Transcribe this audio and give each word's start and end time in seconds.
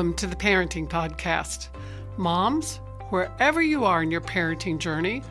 Welcome 0.00 0.16
to 0.16 0.26
the 0.26 0.34
Parenting 0.34 0.88
Podcast. 0.88 1.68
Moms, 2.16 2.76
wherever 3.10 3.60
you 3.60 3.84
are 3.84 4.02
in 4.02 4.10
your 4.10 4.22
parenting 4.22 4.78
journey, 4.78 5.22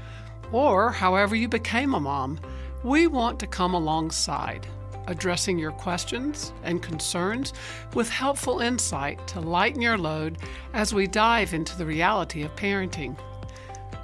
or 0.52 0.92
however 0.92 1.36
you 1.36 1.48
became 1.48 1.96
a 1.96 2.00
mom, 2.00 2.40
we 2.84 3.08
want 3.08 3.40
to 3.40 3.48
come 3.48 3.74
alongside, 3.74 4.68
addressing 5.08 5.58
your 5.58 5.72
questions 5.72 6.54
and 6.62 6.84
concerns 6.84 7.52
with 7.96 8.12
helpful 8.12 8.60
insight 8.60 9.28
to 9.30 9.40
lighten 9.40 9.82
your 9.82 9.98
load 9.98 10.38
as 10.76 10.94
we 10.94 11.08
dive 11.08 11.56
into 11.56 11.76
the 11.76 11.86
reality 11.88 12.44
of 12.44 12.56
parenting. 12.56 13.18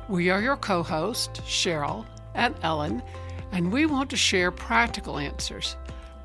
We 0.09 0.31
are 0.31 0.41
your 0.41 0.57
co 0.57 0.81
hosts, 0.81 1.41
Cheryl 1.41 2.07
and 2.33 2.55
Ellen, 2.63 3.03
and 3.51 3.71
we 3.71 3.85
want 3.85 4.09
to 4.09 4.17
share 4.17 4.49
practical 4.49 5.19
answers. 5.19 5.75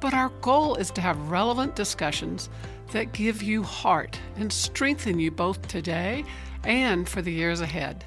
But 0.00 0.14
our 0.14 0.30
goal 0.40 0.76
is 0.76 0.90
to 0.92 1.02
have 1.02 1.30
relevant 1.30 1.76
discussions 1.76 2.48
that 2.92 3.12
give 3.12 3.42
you 3.42 3.62
heart 3.62 4.18
and 4.36 4.52
strengthen 4.52 5.18
you 5.18 5.30
both 5.30 5.66
today 5.68 6.24
and 6.64 7.08
for 7.08 7.22
the 7.22 7.32
years 7.32 7.60
ahead. 7.60 8.04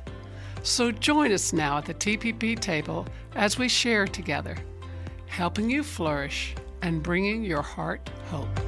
So 0.64 0.92
join 0.92 1.32
us 1.32 1.54
now 1.54 1.78
at 1.78 1.86
the 1.86 1.94
TPP 1.94 2.60
table 2.60 3.06
as 3.36 3.58
we 3.58 3.68
share 3.68 4.08
together, 4.08 4.56
helping 5.28 5.70
you 5.70 5.84
flourish 5.84 6.56
and 6.82 7.04
bringing 7.04 7.44
your 7.44 7.62
heart 7.62 8.10
hope. 8.30 8.60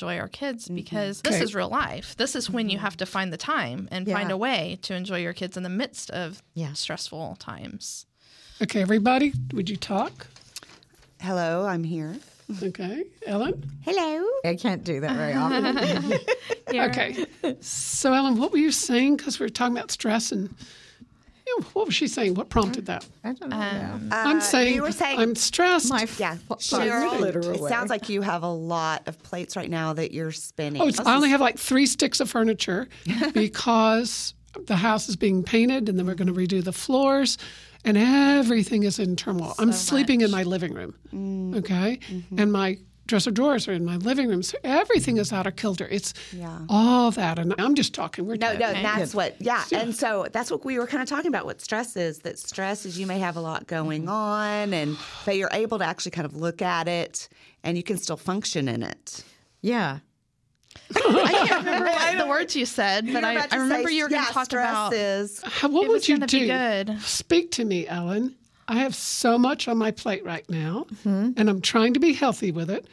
Enjoy 0.00 0.18
our 0.18 0.28
kids 0.28 0.64
mm-hmm. 0.64 0.76
because 0.76 1.20
this 1.20 1.34
Okay. 1.34 1.44
is 1.44 1.54
real 1.54 1.68
life. 1.68 2.16
This 2.16 2.34
is 2.34 2.48
when 2.48 2.68
you 2.70 2.76
mm-hmm. 2.78 2.84
have 2.84 2.96
to 2.98 3.06
find 3.06 3.32
the 3.32 3.36
time 3.36 3.88
and 3.90 4.06
Yeah. 4.06 4.14
find 4.14 4.30
a 4.30 4.36
way 4.36 4.78
to 4.82 4.94
enjoy 4.94 5.18
your 5.20 5.34
kids 5.34 5.56
in 5.56 5.62
the 5.62 5.68
midst 5.68 6.10
of 6.10 6.42
Yeah. 6.54 6.72
stressful 6.72 7.36
times. 7.38 8.06
Okay, 8.62 8.80
everybody, 8.80 9.32
would 9.52 9.68
you 9.68 9.76
talk? 9.76 10.26
Hello, 11.20 11.66
I'm 11.66 11.84
here. 11.84 12.16
Okay, 12.62 13.04
Ellen? 13.26 13.70
Hello. 13.82 14.24
I 14.44 14.56
can't 14.56 14.82
do 14.82 15.00
that 15.00 15.16
very 15.16 15.34
often. 15.34 16.18
Okay. 16.72 17.26
So, 17.60 18.12
Ellen, 18.12 18.38
what 18.38 18.52
were 18.52 18.58
you 18.58 18.70
saying? 18.70 19.16
Because 19.16 19.40
we 19.40 19.44
were 19.44 19.50
talking 19.50 19.76
about 19.76 19.90
stress 19.90 20.30
and 20.30 20.42
you 20.42 20.48
know, 20.48 20.56
what 21.72 21.86
was 21.86 21.94
she 21.94 22.06
saying? 22.08 22.34
What 22.34 22.48
prompted 22.48 22.86
that? 22.86 23.06
I 23.24 23.32
don't 23.32 23.50
know. 23.50 23.56
now. 23.58 24.00
I'm 24.10 24.40
saying, 24.40 24.72
Uh, 24.72 24.76
you 24.76 24.82
were 24.82 24.92
saying- 24.92 25.18
I'm 25.18 25.34
stressed. 25.34 25.90
My 25.90 26.06
Yeah, 26.18 26.36
Cheryl, 26.50 27.20
Cheryl, 27.20 27.54
it 27.54 27.68
sounds 27.68 27.90
like 27.90 28.08
you 28.08 28.22
have 28.22 28.42
a 28.42 28.48
lot 28.52 29.06
of 29.06 29.22
plates 29.22 29.56
right 29.56 29.70
now 29.70 29.92
that 29.94 30.12
you're 30.12 30.32
spinning. 30.32 30.82
Oh, 30.82 30.88
it's, 30.88 31.00
I 31.00 31.14
only 31.14 31.30
have 31.30 31.40
like 31.40 31.58
three 31.58 31.86
sticks 31.86 32.20
of 32.20 32.30
furniture 32.30 32.88
because 33.34 34.34
the 34.66 34.76
house 34.76 35.08
is 35.08 35.16
being 35.16 35.42
painted 35.42 35.88
and 35.88 35.98
then 35.98 36.06
we're 36.06 36.14
going 36.14 36.32
to 36.32 36.34
redo 36.34 36.62
the 36.62 36.72
floors 36.72 37.38
and 37.84 37.96
everything 37.96 38.82
is 38.82 38.98
in 38.98 39.16
turmoil. 39.16 39.54
I'm 39.58 39.72
sleeping 39.72 40.20
in 40.20 40.30
my 40.30 40.42
living 40.42 40.74
room. 40.74 40.94
Mm. 41.12 41.56
Okay. 41.58 41.98
Mm-hmm. 42.10 42.38
And 42.38 42.52
my 42.52 42.78
dresser 43.10 43.30
drawers 43.30 43.68
are 43.68 43.72
in 43.72 43.84
my 43.84 43.96
living 43.96 44.28
room. 44.28 44.42
So 44.42 44.56
everything 44.64 45.18
is 45.18 45.32
out 45.32 45.46
of 45.46 45.56
kilter. 45.56 45.86
It's 45.90 46.14
Yeah. 46.32 46.60
all 46.68 47.10
that. 47.10 47.38
And 47.38 47.54
I'm 47.58 47.74
just 47.74 47.92
talking. 47.92 48.24
We're 48.26 48.36
no, 48.36 48.52
no, 48.54 48.58
talking. 48.68 48.82
that's 48.82 49.14
what, 49.14 49.36
yeah. 49.40 49.64
And 49.72 49.94
so 49.94 50.26
that's 50.32 50.50
what 50.50 50.64
we 50.64 50.78
were 50.78 50.86
kind 50.86 51.02
of 51.02 51.08
talking 51.08 51.28
about 51.28 51.44
what 51.44 51.60
stress 51.60 51.96
is 51.96 52.20
that 52.20 52.38
stress 52.38 52.86
is 52.86 52.98
you 52.98 53.06
may 53.06 53.18
have 53.18 53.36
a 53.36 53.40
lot 53.40 53.66
going 53.66 54.02
Mm-hmm. 54.02 54.08
on, 54.10 54.72
and 54.72 54.96
but 55.26 55.36
you're 55.36 55.50
able 55.52 55.78
to 55.78 55.84
actually 55.84 56.12
kind 56.12 56.24
of 56.24 56.34
look 56.36 56.62
at 56.62 56.88
it 56.88 57.28
and 57.64 57.76
you 57.76 57.82
can 57.82 57.98
still 57.98 58.16
function 58.16 58.68
in 58.68 58.82
it. 58.82 59.22
Yeah. 59.60 59.98
I 60.96 61.44
can't 61.48 61.64
remember 61.64 61.90
what 61.90 62.16
the 62.18 62.26
words 62.28 62.54
you 62.56 62.64
said, 62.64 63.12
but 63.12 63.24
I, 63.24 63.44
I 63.50 63.56
remember 63.56 63.88
say, 63.88 63.96
you 63.96 64.04
were 64.04 64.08
going 64.08 64.24
to 64.24 64.32
talk 64.32 64.52
about 64.52 64.92
is 64.94 65.40
How, 65.44 65.68
what 65.68 65.84
it 65.84 65.88
would 65.88 65.94
was 65.94 66.08
you 66.08 66.16
do? 66.18 66.40
be 66.40 66.46
good. 66.46 67.00
Speak 67.02 67.50
to 67.52 67.64
me, 67.64 67.86
Ellen. 67.88 68.36
I 68.70 68.76
have 68.78 68.94
so 68.94 69.36
much 69.36 69.68
on 69.68 69.76
my 69.78 69.90
plate 69.90 70.24
right 70.24 70.48
now, 70.48 70.86
Mm-hmm. 71.04 71.32
and 71.36 71.50
I'm 71.50 71.60
trying 71.60 71.94
to 71.94 72.00
be 72.00 72.12
healthy 72.14 72.52
with 72.52 72.70
it, 72.70 72.86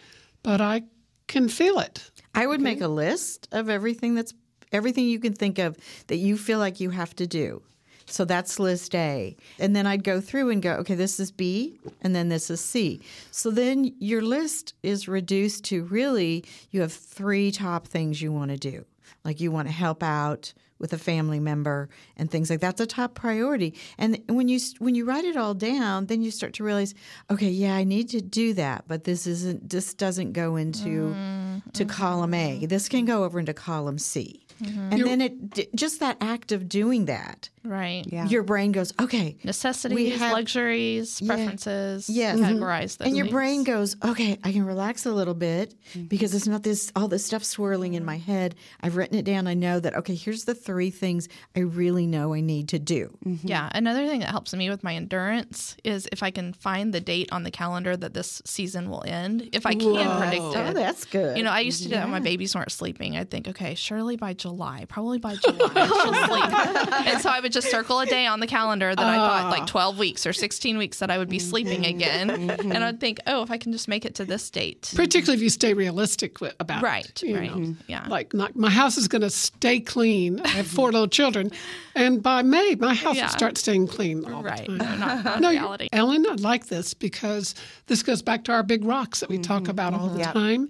but 0.43 0.59
I 0.59 0.83
can 1.27 1.47
feel 1.49 1.79
it. 1.79 2.09
I 2.33 2.47
would 2.47 2.61
make 2.61 2.81
a 2.81 2.87
list 2.87 3.47
of 3.51 3.69
everything 3.69 4.15
that's 4.15 4.33
everything 4.71 5.05
you 5.05 5.19
can 5.19 5.33
think 5.33 5.59
of 5.59 5.77
that 6.07 6.17
you 6.17 6.35
feel 6.37 6.59
like 6.59 6.79
you 6.79 6.89
have 6.89 7.15
to 7.17 7.27
do. 7.27 7.61
So 8.07 8.25
that's 8.25 8.59
list 8.59 8.95
A. 8.95 9.35
And 9.59 9.75
then 9.75 9.85
I'd 9.85 10.03
go 10.03 10.19
through 10.21 10.49
and 10.49 10.61
go, 10.61 10.71
okay, 10.77 10.95
this 10.95 11.19
is 11.19 11.31
B 11.31 11.79
and 12.01 12.15
then 12.15 12.29
this 12.29 12.49
is 12.49 12.59
C. 12.61 13.01
So 13.31 13.51
then 13.51 13.93
your 13.99 14.21
list 14.21 14.73
is 14.83 15.07
reduced 15.07 15.63
to 15.65 15.83
really 15.85 16.43
you 16.71 16.81
have 16.81 16.91
three 16.93 17.51
top 17.51 17.87
things 17.87 18.21
you 18.21 18.31
want 18.31 18.51
to 18.51 18.57
do. 18.57 18.85
Like 19.25 19.39
you 19.41 19.51
want 19.51 19.67
to 19.67 19.73
help 19.73 20.01
out 20.03 20.53
with 20.79 20.93
a 20.93 20.97
family 20.97 21.39
member 21.39 21.89
and 22.15 22.29
things 22.29 22.49
like 22.49 22.59
that. 22.59 22.77
That's 22.77 22.81
a 22.81 22.95
top 22.95 23.13
priority. 23.15 23.73
And 23.97 24.21
when 24.27 24.47
you 24.47 24.59
when 24.79 24.95
you 24.95 25.05
write 25.05 25.25
it 25.25 25.37
all 25.37 25.53
down, 25.53 26.07
then 26.07 26.21
you 26.21 26.31
start 26.31 26.53
to 26.55 26.63
realize, 26.63 26.93
okay, 27.29 27.49
yeah, 27.49 27.75
I 27.75 27.83
need 27.83 28.09
to 28.09 28.21
do 28.21 28.53
that, 28.53 28.85
but 28.87 29.03
this 29.05 29.25
isn't 29.27 29.69
this 29.69 29.93
doesn't 29.93 30.33
go 30.33 30.55
into 30.55 31.13
mm-hmm. 31.13 31.69
to 31.71 31.85
column 31.85 32.33
A. 32.33 32.57
Mm-hmm. 32.57 32.65
This 32.67 32.89
can 32.89 33.05
go 33.05 33.23
over 33.23 33.39
into 33.39 33.53
column 33.53 33.97
C. 33.97 34.43
Mm-hmm. 34.61 34.93
And 34.93 35.05
then 35.05 35.21
it 35.21 35.75
just 35.75 35.99
that 35.99 36.17
act 36.19 36.51
of 36.51 36.67
doing 36.67 37.05
that, 37.05 37.49
right 37.63 38.03
Yeah. 38.07 38.25
your 38.25 38.41
brain 38.41 38.71
goes, 38.71 38.91
okay, 38.99 39.37
necessities, 39.43 40.17
have- 40.17 40.33
luxuries, 40.33 41.21
preferences. 41.21 42.09
Yes. 42.09 42.39
categorize 42.39 42.97
those. 42.97 43.07
and 43.07 43.15
your 43.15 43.25
things. 43.25 43.33
brain 43.33 43.63
goes, 43.63 43.95
okay, 44.03 44.39
I 44.43 44.51
can 44.51 44.65
relax 44.65 45.05
a 45.05 45.11
little 45.11 45.35
bit 45.35 45.75
because 46.07 46.33
it's 46.33 46.47
not 46.47 46.63
this 46.63 46.91
all 46.95 47.07
this 47.07 47.23
stuff 47.23 47.43
swirling 47.43 47.93
in 47.93 48.03
my 48.03 48.17
head. 48.17 48.55
I've 48.81 48.95
written 48.95 49.17
it 49.17 49.25
down. 49.25 49.45
I 49.45 49.53
know 49.53 49.79
that 49.79 49.95
okay, 49.95 50.15
here's 50.15 50.45
the 50.45 50.55
three 50.67 50.91
things 50.91 51.29
I 51.55 51.61
really 51.61 52.05
know 52.05 52.33
I 52.33 52.41
need 52.41 52.67
to 52.69 52.79
do. 52.79 53.17
Mm-hmm. 53.25 53.47
Yeah, 53.47 53.69
another 53.73 54.05
thing 54.05 54.19
that 54.19 54.29
helps 54.29 54.53
me 54.53 54.69
with 54.69 54.83
my 54.83 54.95
endurance 54.95 55.77
is 55.85 56.07
if 56.11 56.21
I 56.21 56.29
can 56.29 56.51
find 56.51 56.93
the 56.93 56.99
date 56.99 57.29
on 57.31 57.43
the 57.43 57.51
calendar 57.51 57.95
that 57.95 58.13
this 58.13 58.41
season 58.45 58.89
will 58.89 59.03
end. 59.07 59.49
If 59.53 59.65
I 59.65 59.73
can 59.73 60.19
predict 60.19 60.43
Oh, 60.43 60.69
it. 60.69 60.73
that's 60.73 61.05
good. 61.05 61.37
You 61.37 61.43
know, 61.43 61.51
I 61.51 61.61
used 61.61 61.83
to 61.83 61.89
do 61.89 61.95
that 61.95 62.03
when 62.03 62.11
my 62.11 62.19
babies 62.19 62.53
weren't 62.53 62.71
sleeping. 62.71 63.15
I'd 63.15 63.31
think, 63.31 63.47
okay, 63.47 63.75
surely 63.75 64.17
by 64.17 64.33
July, 64.33 64.85
probably 64.89 65.19
by 65.19 65.35
July, 65.43 65.87
she'll 65.87 66.13
sleep. 66.27 67.07
And 67.07 67.21
so 67.21 67.29
I 67.29 67.39
would 67.39 67.53
just 67.53 67.71
circle 67.71 68.01
a 68.01 68.05
day 68.05 68.27
on 68.27 68.41
the 68.41 68.47
calendar 68.47 68.93
that 68.93 69.05
I 69.05 69.15
thought 69.15 69.49
like 69.49 69.63
ah. 69.63 69.67
12 69.67 69.97
weeks 69.97 70.27
or 70.27 70.33
16 70.33 70.77
weeks 70.77 70.99
that 70.99 71.09
I 71.09 71.17
would 71.17 71.29
be 71.29 71.37
mm-hmm. 71.37 71.49
sleeping 71.49 71.85
again. 71.85 72.29
Mm-hmm. 72.29 72.71
And 72.73 72.83
I'd 72.83 72.99
think, 72.99 73.19
oh, 73.25 73.41
if 73.41 73.51
I 73.51 73.57
can 73.57 73.71
just 73.71 73.87
make 73.87 74.03
it 74.03 74.15
to 74.15 74.25
this 74.25 74.49
date. 74.49 74.91
particularly 74.95 75.37
if 75.37 75.41
you 75.43 75.49
stay 75.49 75.73
realistic 75.73 76.37
about 76.59 76.83
Right, 76.83 77.05
it. 77.05 77.23
you 77.23 77.37
right, 77.37 77.55
know. 77.55 77.75
yeah. 77.87 78.05
Like 78.09 78.33
my, 78.33 78.49
my 78.53 78.69
house 78.69 78.97
is 78.97 79.07
going 79.07 79.21
to 79.21 79.29
stay 79.29 79.79
clean. 79.79 80.41
I 80.57 80.61
have 80.61 80.67
four 80.67 80.91
little 80.91 81.07
children, 81.07 81.51
and 81.93 82.23
by 82.23 82.41
May 82.41 82.73
my 82.79 82.95
house 82.95 83.15
Yeah. 83.15 83.25
will 83.25 83.29
start 83.31 83.59
staying 83.59 83.87
clean 83.89 84.25
all 84.25 84.41
Right. 84.41 84.65
the 84.65 84.71
No, 84.71 84.85
time. 84.85 84.99
not, 84.99 85.23
not 85.25 85.39
No, 85.41 85.49
you- 85.51 85.59
reality. 85.59 85.87
Ellen, 85.93 86.25
I 86.27 86.33
like 86.33 86.65
this 86.65 86.95
because 86.95 87.53
this 87.85 88.01
goes 88.01 88.23
back 88.23 88.43
to 88.45 88.51
our 88.53 88.63
big 88.63 88.83
rocks 88.83 89.19
that 89.19 89.29
we 89.29 89.37
talk 89.37 89.63
mm-hmm. 89.63 89.71
about 89.71 89.93
all 89.93 90.09
the 90.09 90.23
mm-hmm. 90.23 90.31
time. 90.31 90.67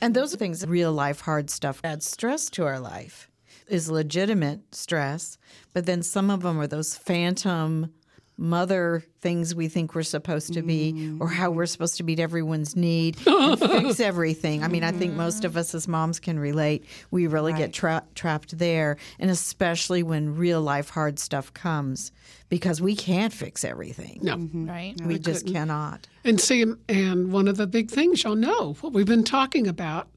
And 0.00 0.12
those 0.14 0.34
are 0.34 0.36
things, 0.36 0.66
real 0.66 0.92
life 0.92 1.20
hard 1.20 1.50
stuff 1.50 1.80
adds 1.84 2.04
stress 2.04 2.50
to 2.50 2.66
our 2.66 2.80
life, 2.80 3.30
is 3.68 3.88
legitimate 3.88 4.74
stress. 4.74 5.38
But 5.72 5.86
then 5.86 6.02
some 6.02 6.30
of 6.30 6.42
them 6.42 6.58
are 6.58 6.66
those 6.66 6.96
phantom 6.96 7.92
mother 8.38 9.04
things 9.20 9.52
we 9.52 9.66
think 9.66 9.96
we're 9.96 10.02
supposed 10.04 10.52
to 10.52 10.62
be 10.62 10.92
mm. 10.92 11.20
or 11.20 11.26
how 11.26 11.50
we're 11.50 11.66
supposed 11.66 11.96
to 11.96 12.04
meet 12.04 12.20
everyone's 12.20 12.76
need 12.76 13.16
and 13.26 13.58
fix 13.58 13.98
everything. 13.98 14.62
I 14.62 14.68
mean, 14.68 14.84
I 14.84 14.92
think 14.92 15.14
most 15.14 15.44
of 15.44 15.52
mm. 15.52 15.56
us 15.56 15.74
as 15.74 15.88
moms 15.88 16.20
can 16.20 16.38
relate. 16.38 16.84
We 17.10 17.26
really 17.26 17.52
right. 17.52 17.58
get 17.58 17.72
tra- 17.72 18.04
trapped 18.14 18.56
there, 18.56 18.96
and 19.18 19.28
especially 19.30 20.04
when 20.04 20.36
real 20.36 20.62
life 20.62 20.88
hard 20.90 21.18
stuff 21.18 21.52
comes 21.52 22.12
because 22.48 22.80
we 22.80 22.94
can't 22.94 23.32
fix 23.32 23.64
everything. 23.64 24.20
No. 24.22 24.36
Mm-hmm. 24.36 24.68
Right. 24.68 25.00
No, 25.00 25.08
we, 25.08 25.14
we 25.14 25.18
just 25.18 25.46
cannot. 25.46 26.06
And 26.24 26.40
see 26.40 26.64
and 26.88 27.32
one 27.32 27.48
of 27.48 27.56
the 27.56 27.66
big 27.66 27.90
things 27.90 28.22
y'all 28.22 28.36
know 28.36 28.74
what 28.80 28.92
we've 28.92 29.04
been 29.04 29.24
talking 29.24 29.66
about 29.66 30.08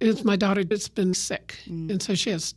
is 0.00 0.24
my 0.24 0.36
daughter 0.36 0.62
that's 0.62 0.88
been 0.88 1.14
sick. 1.14 1.56
Mm. 1.66 1.90
And 1.90 2.02
so 2.02 2.14
she 2.14 2.30
has 2.30 2.54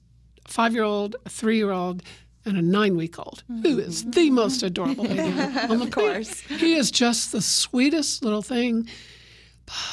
5-year-old, 0.47 1.15
3-year-old, 1.25 2.03
and 2.45 2.57
a 2.57 2.61
nine 2.61 2.95
week 2.95 3.19
old, 3.19 3.43
who 3.47 3.61
mm-hmm. 3.61 3.79
is 3.79 4.03
the 4.03 4.29
most 4.29 4.63
adorable 4.63 5.07
baby 5.07 5.21
on 5.69 5.79
the 5.79 5.87
planet. 5.91 6.27
He 6.27 6.73
is 6.73 6.91
just 6.91 7.31
the 7.31 7.41
sweetest 7.41 8.23
little 8.23 8.41
thing. 8.41 8.87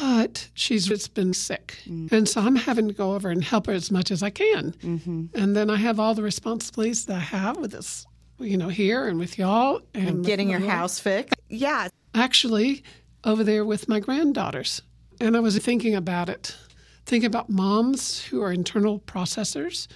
But 0.00 0.48
she's 0.54 0.86
just 0.86 1.14
been 1.14 1.32
sick. 1.32 1.76
Mm. 1.86 2.10
And 2.10 2.28
so 2.28 2.40
I'm 2.40 2.56
having 2.56 2.88
to 2.88 2.94
go 2.94 3.14
over 3.14 3.28
and 3.28 3.44
help 3.44 3.66
her 3.66 3.72
as 3.72 3.92
much 3.92 4.10
as 4.10 4.24
I 4.24 4.30
can. 4.30 4.72
Mm-hmm. 4.72 5.26
And 5.34 5.54
then 5.54 5.70
I 5.70 5.76
have 5.76 6.00
all 6.00 6.14
the 6.14 6.22
responsibilities 6.22 7.04
that 7.04 7.16
I 7.16 7.20
have 7.20 7.58
with 7.58 7.70
this, 7.70 8.04
you 8.40 8.56
know, 8.56 8.68
here 8.68 9.06
and 9.06 9.20
with 9.20 9.38
y'all. 9.38 9.80
And, 9.94 10.18
with 10.18 10.26
Getting 10.26 10.50
your 10.50 10.60
house 10.60 10.98
fixed. 10.98 11.34
yeah. 11.48 11.88
actually 12.14 12.82
over 13.24 13.44
there 13.44 13.64
with 13.64 13.88
my 13.88 14.00
granddaughters. 14.00 14.82
And 15.20 15.36
I 15.36 15.40
was 15.40 15.56
thinking 15.58 15.94
about 15.94 16.28
it, 16.28 16.56
thinking 17.06 17.26
about 17.26 17.48
moms 17.48 18.24
who 18.24 18.42
are 18.42 18.52
internal 18.52 19.00
processors 19.00 19.86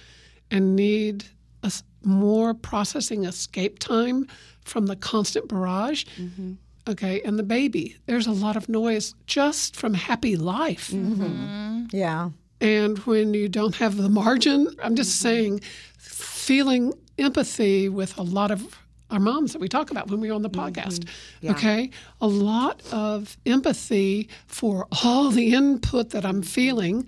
and 0.51 0.75
need 0.75 1.25
a 1.63 1.71
more 2.05 2.53
processing 2.53 3.25
escape 3.25 3.79
time 3.79 4.27
from 4.63 4.87
the 4.87 4.95
constant 4.95 5.47
barrage. 5.47 6.05
Mm-hmm. 6.17 6.53
Okay, 6.87 7.21
and 7.21 7.39
the 7.39 7.43
baby. 7.43 7.95
There's 8.07 8.27
a 8.27 8.31
lot 8.31 8.57
of 8.57 8.67
noise 8.67 9.15
just 9.25 9.75
from 9.75 9.93
happy 9.93 10.35
life. 10.35 10.89
Mm-hmm. 10.89 11.23
Mm-hmm. 11.23 11.85
Yeah. 11.91 12.29
And 12.59 12.97
when 12.99 13.33
you 13.33 13.47
don't 13.49 13.75
have 13.75 13.97
the 13.97 14.09
margin, 14.09 14.67
I'm 14.81 14.95
just 14.95 15.19
saying, 15.19 15.61
feeling 15.97 16.93
empathy 17.17 17.89
with 17.89 18.17
a 18.17 18.21
lot 18.21 18.51
of 18.51 18.79
our 19.11 19.19
moms 19.19 19.53
that 19.53 19.59
we 19.59 19.69
talk 19.69 19.91
about 19.91 20.09
when 20.09 20.19
we're 20.19 20.33
on 20.33 20.41
the 20.41 20.49
podcast. 20.49 21.07
Okay. 21.45 21.91
A 22.19 22.27
lot 22.27 22.81
of 22.91 23.37
empathy 23.45 24.27
for 24.47 24.87
all 25.03 25.29
the 25.29 25.53
input 25.53 26.09
that 26.09 26.25
I'm 26.25 26.41
feeling 26.41 27.07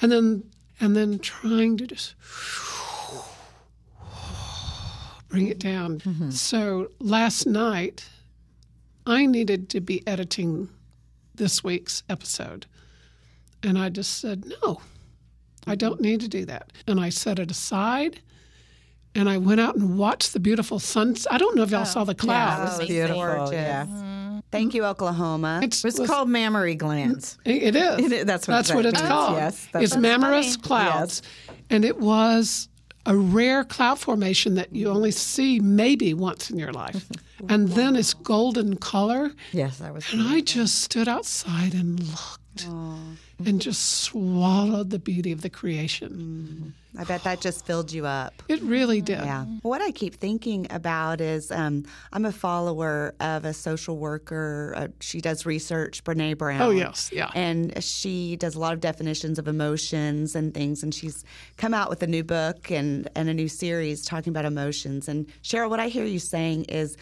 and 0.00 0.12
then 0.12 0.44
and 0.78 0.94
then 0.94 1.18
trying 1.18 1.78
to 1.78 1.86
just 1.86 2.14
bring 5.28 5.48
it 5.48 5.58
down. 5.58 5.98
Mm-hmm. 6.00 6.30
So 6.30 6.90
last 7.00 7.46
night 7.46 8.08
I 9.06 9.26
needed 9.26 9.68
to 9.70 9.80
be 9.80 10.06
editing 10.06 10.68
this 11.34 11.62
week's 11.62 12.02
episode. 12.08 12.66
And 13.62 13.78
I 13.78 13.88
just 13.88 14.20
said, 14.20 14.44
no, 14.62 14.80
I 15.66 15.74
don't 15.74 16.00
need 16.00 16.20
to 16.20 16.28
do 16.28 16.44
that. 16.46 16.72
And 16.86 17.00
I 17.00 17.08
set 17.08 17.38
it 17.38 17.50
aside 17.50 18.20
and 19.14 19.28
I 19.28 19.38
went 19.38 19.60
out 19.60 19.76
and 19.76 19.98
watched 19.98 20.32
the 20.32 20.40
beautiful 20.40 20.78
sunset. 20.78 21.32
I 21.32 21.38
don't 21.38 21.56
know 21.56 21.62
if 21.62 21.70
y'all 21.70 21.80
oh, 21.82 21.84
saw 21.84 22.04
the 22.04 22.14
clouds. 22.14 22.78
Oh, 22.78 22.80
it's 22.82 22.90
beautiful. 22.90 23.22
gorgeous. 23.22 23.52
Yeah. 23.52 23.86
Mm-hmm. 23.86 24.38
Thank 24.52 24.74
you, 24.74 24.84
Oklahoma. 24.84 25.60
It's, 25.62 25.84
It's 25.84 25.98
was- 25.98 26.08
called 26.08 26.28
mammary 26.28 26.74
glands. 26.74 27.38
It 27.44 27.74
is. 27.74 27.98
It 27.98 28.12
is- 28.12 28.24
that's 28.26 28.46
what 28.46 28.54
that's 28.54 28.70
it 28.70 28.74
what 28.76 28.86
is. 28.86 28.92
it's 28.92 29.00
Yes, 29.02 29.08
called. 29.08 29.36
yes, 29.36 29.68
that's- 29.72 29.82
it's 29.84 29.94
That's 29.94 30.06
mammatus 30.24 30.44
funny. 30.52 30.62
clouds, 30.62 31.22
and 31.70 31.84
it 31.84 31.98
was 31.98 32.68
a 33.06 33.16
rare 33.16 33.64
cloud 33.64 33.98
formation 33.98 34.54
that 34.54 34.74
you 34.74 34.88
only 34.88 35.10
see 35.10 35.60
maybe 35.60 36.12
once 36.12 36.50
in 36.50 36.58
your 36.58 36.72
life, 36.72 37.06
and 37.48 37.68
then 37.68 37.96
it's 37.96 38.14
golden 38.14 38.76
color. 38.76 39.30
Yes, 39.52 39.78
that 39.78 39.94
was. 39.94 40.12
And 40.12 40.22
I 40.22 40.40
just 40.40 40.82
stood 40.82 41.08
outside 41.08 41.74
and 41.74 42.00
looked, 42.00 42.66
and 43.44 43.60
just 43.60 44.00
swallowed 44.00 44.90
the 44.90 44.98
beauty 44.98 45.32
of 45.32 45.42
the 45.42 45.50
creation. 45.50 46.74
I 46.98 47.04
bet 47.04 47.24
that 47.24 47.42
just 47.42 47.66
filled 47.66 47.92
you 47.92 48.06
up. 48.06 48.42
It 48.48 48.62
really 48.62 49.02
did. 49.02 49.18
Yeah. 49.18 49.44
What 49.60 49.82
I 49.82 49.90
keep 49.90 50.14
thinking 50.14 50.66
about 50.70 51.20
is 51.20 51.52
um, 51.52 51.84
I'm 52.12 52.24
a 52.24 52.32
follower 52.32 53.14
of 53.20 53.44
a 53.44 53.52
social 53.52 53.98
worker. 53.98 54.72
Uh, 54.74 54.88
she 55.00 55.20
does 55.20 55.44
research, 55.44 56.02
Brene 56.04 56.38
Brown. 56.38 56.62
Oh, 56.62 56.70
yes, 56.70 57.10
yeah. 57.12 57.30
And 57.34 57.82
she 57.84 58.36
does 58.36 58.54
a 58.54 58.58
lot 58.58 58.72
of 58.72 58.80
definitions 58.80 59.38
of 59.38 59.46
emotions 59.46 60.34
and 60.34 60.54
things. 60.54 60.82
And 60.82 60.94
she's 60.94 61.22
come 61.58 61.74
out 61.74 61.90
with 61.90 62.02
a 62.02 62.06
new 62.06 62.24
book 62.24 62.70
and, 62.70 63.10
and 63.14 63.28
a 63.28 63.34
new 63.34 63.48
series 63.48 64.06
talking 64.06 64.30
about 64.30 64.46
emotions. 64.46 65.08
And 65.08 65.26
Cheryl, 65.42 65.68
what 65.68 65.80
I 65.80 65.88
hear 65.88 66.06
you 66.06 66.18
saying 66.18 66.64
is 66.64 66.96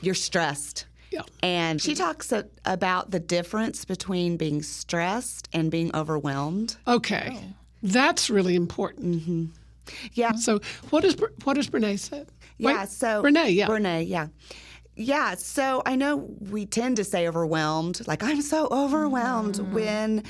you're 0.00 0.14
stressed. 0.14 0.86
Yeah. 1.12 1.22
And 1.42 1.80
she 1.80 1.94
talks 1.94 2.32
a, 2.32 2.46
about 2.64 3.10
the 3.10 3.20
difference 3.20 3.84
between 3.84 4.36
being 4.36 4.62
stressed 4.62 5.48
and 5.52 5.70
being 5.70 5.94
overwhelmed. 5.94 6.76
Okay, 6.86 7.38
that's 7.82 8.30
really 8.30 8.54
important. 8.54 9.52
Yeah. 10.14 10.32
So, 10.32 10.60
what 10.90 11.02
does 11.02 11.16
what 11.44 11.54
does 11.54 11.68
Brene 11.68 11.98
said? 11.98 12.28
Yeah, 12.58 12.80
Wait, 12.82 12.88
so 12.88 13.22
Brene, 13.22 13.54
yeah. 13.54 13.66
Brene, 13.66 14.08
yeah. 14.08 14.28
Yeah, 14.94 15.34
so 15.36 15.82
I 15.86 15.96
know 15.96 16.16
we 16.50 16.66
tend 16.66 16.96
to 16.96 17.04
say 17.04 17.26
overwhelmed, 17.26 18.06
like 18.06 18.22
I'm 18.22 18.42
so 18.42 18.68
overwhelmed 18.70 19.54
Mm-hmm. 19.56 19.74
when 19.74 20.22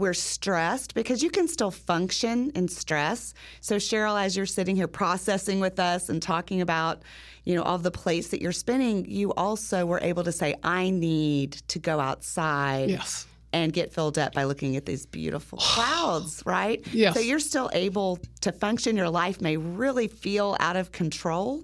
we're 0.00 0.14
stressed 0.14 0.94
because 0.94 1.22
you 1.22 1.30
can 1.30 1.46
still 1.46 1.70
function 1.70 2.50
in 2.56 2.66
stress. 2.68 3.34
So 3.60 3.76
Cheryl, 3.76 4.20
as 4.20 4.36
you're 4.36 4.46
sitting 4.46 4.74
here 4.74 4.88
processing 4.88 5.60
with 5.60 5.78
us 5.78 6.08
and 6.08 6.20
talking 6.20 6.60
about, 6.60 7.02
you 7.44 7.54
know, 7.54 7.62
all 7.62 7.78
the 7.78 7.90
plates 7.90 8.28
that 8.28 8.42
you're 8.42 8.52
spinning, 8.52 9.04
you 9.08 9.32
also 9.34 9.86
were 9.86 10.00
able 10.02 10.24
to 10.24 10.32
say, 10.32 10.54
I 10.64 10.90
need 10.90 11.52
to 11.68 11.78
go 11.78 12.00
outside 12.00 12.90
Yes. 12.90 13.26
and 13.52 13.72
get 13.72 13.92
filled 13.92 14.18
up 14.18 14.32
by 14.34 14.44
looking 14.44 14.76
at 14.76 14.86
these 14.86 15.06
beautiful 15.06 15.58
clouds, 15.60 16.42
right? 16.46 16.84
Yes. 16.92 17.14
So 17.14 17.20
you're 17.20 17.38
still 17.38 17.70
able 17.72 18.18
to 18.40 18.52
function. 18.52 18.96
Your 18.96 19.10
life 19.10 19.40
may 19.40 19.56
really 19.56 20.08
feel 20.08 20.56
out 20.60 20.76
of 20.76 20.92
control. 20.92 21.62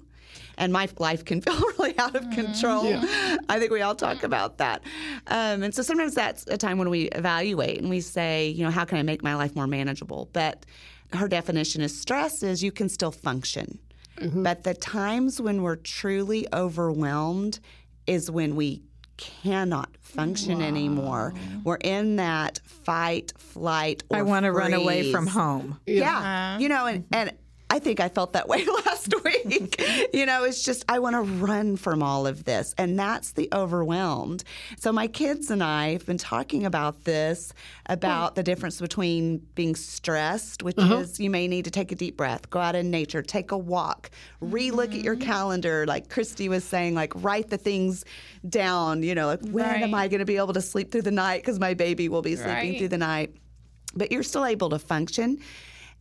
And 0.59 0.73
my 0.73 0.89
life 0.99 1.25
can 1.25 1.41
feel 1.43 1.59
really 1.79 1.99
out 1.99 2.15
of 2.15 2.23
mm-hmm. 2.23 2.33
control. 2.33 2.87
I 3.49 3.59
think 3.59 3.71
we 3.71 3.83
all 3.83 3.95
talk 3.95 4.23
about 4.23 4.59
that. 4.59 4.83
Um, 5.27 5.63
and 5.63 5.75
so 5.75 5.83
sometimes 5.83 6.15
that's 6.15 6.47
a 6.49 6.57
time 6.57 6.79
when 6.79 6.91
we 6.91 7.05
evaluate 7.11 7.79
and 7.81 7.91
we 7.91 8.01
say, 8.01 8.49
you 8.49 8.65
know, 8.65 8.71
how 8.71 8.85
can 8.85 8.99
I 8.99 9.03
make 9.03 9.23
my 9.23 9.35
life 9.35 9.55
more 9.55 9.67
manageable? 9.67 10.29
But 10.33 10.67
her 11.13 11.29
definition 11.29 11.83
of 11.83 11.91
stress 11.91 12.43
is 12.43 12.63
you 12.63 12.73
can 12.73 12.89
still 12.89 13.13
function. 13.13 13.79
Mm-hmm. 14.19 14.43
But 14.43 14.65
the 14.65 14.75
times 14.75 15.41
when 15.41 15.63
we're 15.63 15.77
truly 15.77 16.47
overwhelmed 16.53 17.61
is 18.07 18.31
when 18.31 18.57
we 18.57 18.83
cannot 19.17 19.97
function 20.01 20.63
anymore. 20.63 21.35
We're 21.65 21.77
in 21.77 22.17
that 22.17 22.61
fight, 22.65 23.33
flight, 23.39 24.05
or 24.11 24.19
I 24.19 24.23
want 24.23 24.45
to 24.45 24.53
run 24.53 24.75
away 24.75 25.11
from 25.11 25.25
freeze. 25.25 25.35
home. 25.35 25.81
Yeah. 25.87 26.19
Uh-huh. 26.19 26.59
You 26.61 26.69
know, 26.69 26.87
and, 26.87 27.05
and 27.13 27.33
I 27.69 27.81
think 27.81 27.99
I 27.99 28.09
felt 28.09 28.33
that 28.35 28.49
way 28.49 28.65
last 28.87 29.13
week. 29.25 29.83
you 30.15 30.25
know, 30.25 30.45
it's 30.45 30.63
just, 30.63 30.85
I 30.89 31.01
want 31.01 31.15
to 31.15 31.21
run 31.21 31.77
from 31.77 32.03
all 32.03 32.27
of 32.27 32.45
this. 32.45 32.75
And 32.79 32.99
that's 32.99 33.33
the 33.33 33.49
overwhelmed. 33.53 34.45
So 34.79 34.93
my 34.93 35.09
kids 35.09 35.51
and 35.51 35.63
I 35.63 35.93
have 35.93 36.07
been 36.07 36.19
talking 36.19 36.65
about 36.65 37.05
this 37.05 37.53
about 37.87 38.37
the 38.37 38.43
difference 38.45 38.81
between 38.81 39.39
being 39.57 39.75
stressed, 39.75 40.63
which 40.63 40.79
uh-huh. 40.79 40.99
is 40.99 41.19
you 41.19 41.29
may 41.29 41.49
need 41.49 41.65
to 41.65 41.71
take 41.71 41.91
a 41.91 41.97
deep 41.97 42.17
breath, 42.17 42.49
go 42.51 42.61
out 42.61 42.77
in 42.77 42.91
nature, 42.91 43.21
take 43.21 43.51
a 43.51 43.59
walk, 43.59 44.11
re 44.41 44.71
look 44.71 44.93
at 44.93 45.01
your 45.01 45.17
mm. 45.17 45.23
calendar. 45.23 45.87
Like 45.87 46.09
Christy 46.09 46.49
was 46.49 46.63
saying, 46.63 46.95
like 46.95 47.13
write 47.17 47.51
the 47.51 47.59
things 47.59 48.05
down, 48.49 49.03
you 49.03 49.15
know, 49.15 49.27
like 49.27 49.45
when 49.49 49.83
am 49.83 49.95
I 49.95 50.07
going 50.07 50.21
to 50.21 50.25
be 50.25 50.37
able 50.37 50.53
to 50.53 50.63
sleep 50.63 50.93
through 50.93 51.03
the 51.03 51.11
night? 51.11 51.43
Because 51.43 51.59
my 51.59 51.75
baby 51.75 52.09
will 52.09 52.23
be 52.23 52.37
sleeping 52.37 52.53
Right. 52.57 52.79
through 52.79 52.89
the 52.89 52.99
night 52.99 53.35
but 53.97 54.13
you're 54.13 54.23
still 54.23 54.45
able 54.45 54.71
to 54.71 54.79
function. 54.79 55.39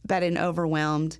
But 0.05 0.21
in 0.21 0.37
overwhelmed, 0.37 1.17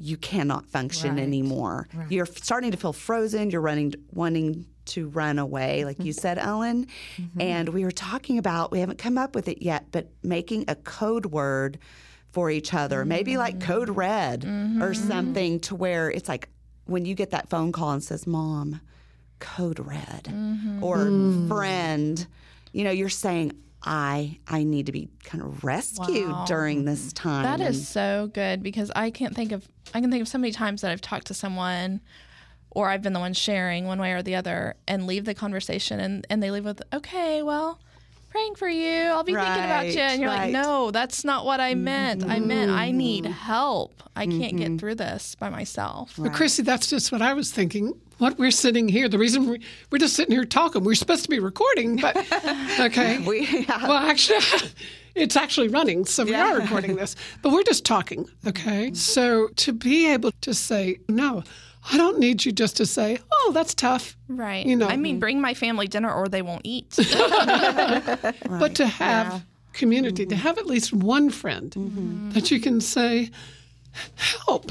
you 0.00 0.16
cannot 0.16 0.66
function 0.66 1.18
anymore. 1.18 1.88
You're 2.08 2.26
starting 2.26 2.70
to 2.70 2.76
feel 2.76 2.92
frozen. 2.92 3.50
You're 3.50 3.60
running, 3.60 3.94
wanting 4.12 4.66
to 4.86 5.08
run 5.08 5.38
away, 5.38 5.84
like 5.84 5.98
you 5.98 6.12
mm-hmm. 6.12 6.20
said, 6.20 6.38
Ellen. 6.38 6.86
Mm-hmm. 7.16 7.40
And 7.40 7.68
we 7.68 7.84
were 7.84 7.90
talking 7.90 8.38
about, 8.38 8.72
we 8.72 8.80
haven't 8.80 8.98
come 8.98 9.18
up 9.18 9.34
with 9.34 9.46
it 9.46 9.62
yet, 9.62 9.86
but 9.92 10.08
making 10.22 10.64
a 10.68 10.74
code 10.74 11.26
word 11.26 11.78
for 12.32 12.50
each 12.50 12.72
other, 12.72 13.04
maybe 13.04 13.36
like 13.36 13.58
mm-hmm. 13.58 13.72
code 13.72 13.90
red 13.90 14.44
or 14.80 14.94
something, 14.94 15.60
to 15.60 15.74
where 15.74 16.10
it's 16.10 16.28
like 16.28 16.48
when 16.86 17.04
you 17.04 17.14
get 17.14 17.30
that 17.30 17.50
phone 17.50 17.72
call 17.72 17.90
and 17.90 18.02
says, 18.02 18.26
"Mom, 18.26 18.80
code 19.38 19.80
red," 19.80 20.28
or 20.80 20.98
mm. 20.98 21.48
friend, 21.48 22.26
you 22.72 22.84
know, 22.84 22.90
you're 22.90 23.08
saying. 23.08 23.52
I 23.82 24.38
I 24.46 24.64
need 24.64 24.86
to 24.86 24.92
be 24.92 25.08
kind 25.24 25.42
of 25.42 25.64
rescued 25.64 26.34
during 26.46 26.84
this 26.84 27.12
time. 27.12 27.44
That 27.44 27.60
is 27.60 27.88
so 27.88 28.30
good 28.32 28.62
because 28.62 28.90
I 28.94 29.10
can't 29.10 29.34
think 29.34 29.52
of 29.52 29.66
I 29.94 30.00
can 30.00 30.10
think 30.10 30.22
of 30.22 30.28
so 30.28 30.38
many 30.38 30.52
times 30.52 30.82
that 30.82 30.90
I've 30.90 31.00
talked 31.00 31.26
to 31.28 31.34
someone 31.34 32.00
or 32.70 32.88
I've 32.88 33.02
been 33.02 33.12
the 33.12 33.20
one 33.20 33.32
sharing 33.32 33.86
one 33.86 33.98
way 33.98 34.12
or 34.12 34.22
the 34.22 34.34
other 34.36 34.76
and 34.86 35.06
leave 35.06 35.24
the 35.24 35.34
conversation 35.34 35.98
and, 35.98 36.26
and 36.30 36.42
they 36.42 36.50
leave 36.50 36.64
with, 36.64 36.80
Okay, 36.92 37.42
well, 37.42 37.80
praying 38.30 38.54
for 38.54 38.68
you. 38.68 39.02
I'll 39.02 39.24
be 39.24 39.34
thinking 39.34 39.64
about 39.64 39.86
you. 39.86 39.98
And 39.98 40.20
you're 40.20 40.30
right. 40.30 40.52
like, 40.52 40.52
No, 40.52 40.90
that's 40.90 41.24
not 41.24 41.44
what 41.44 41.60
I 41.60 41.74
meant. 41.74 42.24
I 42.24 42.38
meant 42.38 42.70
I 42.70 42.88
mm-hmm. 42.88 42.96
need 42.96 43.26
help. 43.26 44.02
I 44.16 44.26
can't 44.26 44.56
get 44.56 44.68
mm-hmm. 44.68 44.76
through 44.78 44.94
this 44.96 45.34
by 45.34 45.50
myself. 45.50 46.14
But 46.18 46.32
Chrissy, 46.32 46.62
that's 46.62 46.88
just 46.88 47.12
what 47.12 47.22
I 47.22 47.32
was 47.32 47.52
thinking. 47.52 47.98
What 48.18 48.38
we're 48.38 48.50
sitting 48.50 48.88
here, 48.88 49.08
the 49.08 49.18
reason 49.18 49.48
we, 49.48 49.62
we're 49.90 49.98
just 49.98 50.14
sitting 50.14 50.34
here 50.34 50.44
talking, 50.44 50.84
we're 50.84 50.94
supposed 50.94 51.22
to 51.24 51.30
be 51.30 51.38
recording, 51.38 51.96
but 51.96 52.16
okay. 52.80 53.18
We- 53.18 53.46
yeah. 53.66 53.88
Well, 53.88 53.92
actually, 53.92 54.40
it's 55.14 55.36
actually 55.36 55.68
running, 55.68 56.04
so 56.04 56.24
we 56.24 56.34
are 56.34 56.58
recording 56.58 56.96
this, 56.96 57.16
but 57.42 57.52
we're 57.52 57.62
just 57.62 57.84
talking, 57.84 58.28
okay? 58.46 58.88
Mm-hmm. 58.88 58.94
So 58.94 59.48
to 59.56 59.72
be 59.72 60.12
able 60.12 60.32
to 60.42 60.52
say, 60.52 60.98
no, 61.08 61.44
I 61.90 61.96
don't 61.96 62.18
need 62.18 62.44
you 62.44 62.52
just 62.52 62.76
to 62.76 62.86
say, 62.86 63.18
oh, 63.30 63.50
that's 63.54 63.74
tough. 63.74 64.16
Right. 64.28 64.66
You 64.66 64.76
know. 64.76 64.86
I 64.86 64.96
mean, 64.96 65.18
bring 65.18 65.40
my 65.40 65.54
family 65.54 65.88
dinner 65.88 66.12
or 66.12 66.28
they 66.28 66.42
won't 66.42 66.62
eat. 66.64 66.94
but 66.96 68.74
to 68.74 68.86
have 68.86 69.44
community, 69.72 70.26
to 70.26 70.34
mm-hmm. 70.34 70.42
have 70.42 70.58
at 70.58 70.66
least 70.66 70.92
one 70.92 71.30
friend 71.30 71.70
mm-hmm. 71.70 72.30
that 72.30 72.50
you 72.50 72.60
can 72.60 72.80
say, 72.80 73.30
help. 74.16 74.70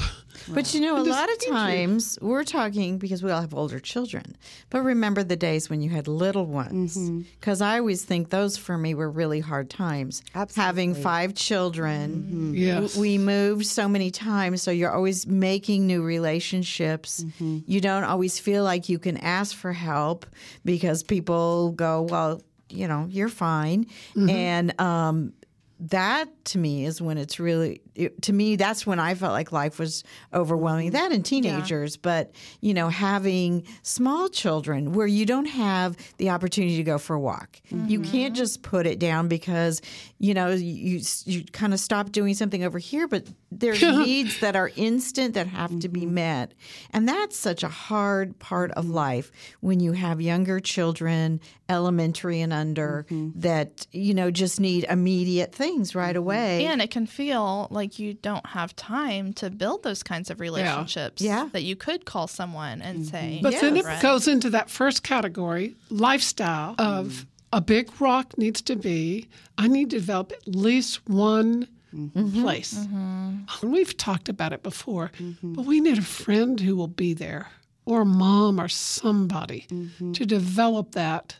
But 0.52 0.74
you 0.74 0.80
know, 0.80 1.02
a 1.02 1.04
just 1.04 1.10
lot 1.10 1.30
of 1.30 1.38
times 1.46 2.18
we're 2.20 2.44
talking 2.44 2.98
because 2.98 3.22
we 3.22 3.30
all 3.30 3.40
have 3.40 3.54
older 3.54 3.78
children. 3.78 4.36
But 4.70 4.82
remember 4.82 5.22
the 5.22 5.36
days 5.36 5.70
when 5.70 5.80
you 5.80 5.90
had 5.90 6.08
little 6.08 6.46
ones. 6.46 6.98
Because 7.38 7.60
I 7.60 7.78
always 7.78 8.04
think 8.04 8.30
those 8.30 8.56
for 8.56 8.76
me 8.78 8.94
were 8.94 9.10
really 9.10 9.40
hard 9.40 9.70
times. 9.70 10.22
Absolutely. 10.34 10.66
Having 10.66 10.94
five 10.96 11.34
children, 11.34 12.54
Yes. 12.54 12.96
we 12.96 13.18
moved 13.18 13.66
so 13.66 13.88
many 13.88 14.10
times, 14.10 14.62
so 14.62 14.70
you're 14.70 14.92
always 14.92 15.26
making 15.26 15.86
new 15.86 16.02
relationships. 16.02 17.24
You 17.38 17.80
don't 17.80 18.04
always 18.04 18.38
feel 18.38 18.64
like 18.64 18.88
you 18.88 18.98
can 18.98 19.16
ask 19.18 19.54
for 19.56 19.72
help 19.72 20.26
because 20.64 21.02
people 21.02 21.72
go, 21.72 22.02
well, 22.02 22.42
you 22.68 22.86
know, 22.88 23.06
you're 23.10 23.28
fine. 23.28 23.84
Mm-hmm. 24.14 24.28
And 24.30 24.80
um, 24.80 25.32
that 25.80 26.28
to 26.46 26.58
me 26.58 26.84
is 26.84 27.00
when 27.00 27.18
it's 27.18 27.40
really 27.40 27.80
it, 28.00 28.22
to 28.22 28.32
me 28.32 28.56
that's 28.56 28.86
when 28.86 28.98
I 28.98 29.14
felt 29.14 29.32
like 29.32 29.52
life 29.52 29.78
was 29.78 30.04
overwhelming. 30.32 30.88
Mm-hmm. 30.88 30.96
That 30.96 31.12
in 31.12 31.22
teenagers, 31.22 31.96
but 31.96 32.32
you 32.60 32.74
know, 32.74 32.88
having 32.88 33.66
small 33.82 34.28
children 34.28 34.92
where 34.92 35.06
you 35.06 35.26
don't 35.26 35.46
have 35.46 35.96
the 36.16 36.30
opportunity 36.30 36.76
to 36.76 36.82
go 36.82 36.98
for 36.98 37.14
a 37.14 37.20
walk. 37.20 37.60
You 37.70 38.00
mm-hmm. 38.00 38.10
can't 38.10 38.36
just 38.36 38.62
put 38.62 38.86
it 38.86 38.98
down 38.98 39.28
because 39.28 39.82
you 40.18 40.34
know 40.34 40.50
you 40.50 41.00
you 41.24 41.44
kind 41.52 41.74
of 41.74 41.80
stop 41.80 42.10
doing 42.10 42.34
something 42.34 42.64
over 42.64 42.78
here, 42.78 43.06
but 43.06 43.26
there's 43.50 43.82
needs 43.82 44.40
that 44.40 44.56
are 44.56 44.70
instant 44.76 45.34
that 45.34 45.46
have 45.46 45.78
to 45.80 45.88
be 45.88 46.02
mm-hmm. 46.02 46.14
met, 46.14 46.54
and 46.92 47.08
that's 47.08 47.36
such 47.36 47.62
a 47.62 47.68
hard 47.68 48.38
part 48.38 48.70
of 48.72 48.88
life 48.88 49.30
when 49.60 49.80
you 49.80 49.92
have 49.92 50.20
younger 50.20 50.60
children, 50.60 51.40
elementary 51.68 52.40
and 52.40 52.52
under, 52.52 53.06
that 53.36 53.86
you 53.92 54.14
know 54.14 54.30
just 54.30 54.60
need 54.60 54.86
immediate 54.88 55.54
things 55.54 55.94
right 55.94 56.16
away. 56.16 56.66
And 56.66 56.80
it 56.80 56.90
can 56.90 57.06
feel 57.06 57.68
like 57.70 57.89
you 57.98 58.14
don't 58.14 58.46
have 58.46 58.74
time 58.76 59.32
to 59.34 59.50
build 59.50 59.82
those 59.82 60.02
kinds 60.02 60.30
of 60.30 60.40
relationships. 60.40 61.22
Yeah. 61.22 61.48
That 61.52 61.62
you 61.62 61.76
could 61.76 62.04
call 62.04 62.26
someone 62.26 62.82
and 62.82 63.00
mm-hmm. 63.00 63.08
say, 63.08 63.40
But 63.42 63.60
then 63.60 63.76
it 63.76 63.84
Right. 63.84 64.02
goes 64.02 64.28
into 64.28 64.50
that 64.50 64.70
first 64.70 65.02
category 65.02 65.74
lifestyle 65.88 66.74
of 66.78 67.06
mm. 67.06 67.26
a 67.52 67.60
big 67.60 68.00
rock 68.00 68.36
needs 68.38 68.62
to 68.62 68.76
be, 68.76 69.28
I 69.58 69.68
need 69.68 69.90
to 69.90 69.96
develop 69.96 70.32
at 70.32 70.46
least 70.48 71.08
one 71.08 71.66
mm-hmm. 71.94 72.18
Mm-hmm. 72.18 72.42
place. 72.42 72.76
And 72.76 73.46
we've 73.62 73.96
talked 73.96 74.28
about 74.28 74.52
it 74.52 74.62
before, 74.62 75.10
but 75.42 75.64
we 75.64 75.80
need 75.80 75.98
a 75.98 76.02
friend 76.02 76.60
who 76.60 76.76
will 76.76 76.88
be 76.88 77.14
there 77.14 77.48
or 77.84 78.02
a 78.02 78.06
mom 78.06 78.60
or 78.60 78.68
somebody 78.68 79.66
to 80.12 80.26
develop 80.26 80.92
that 80.92 81.38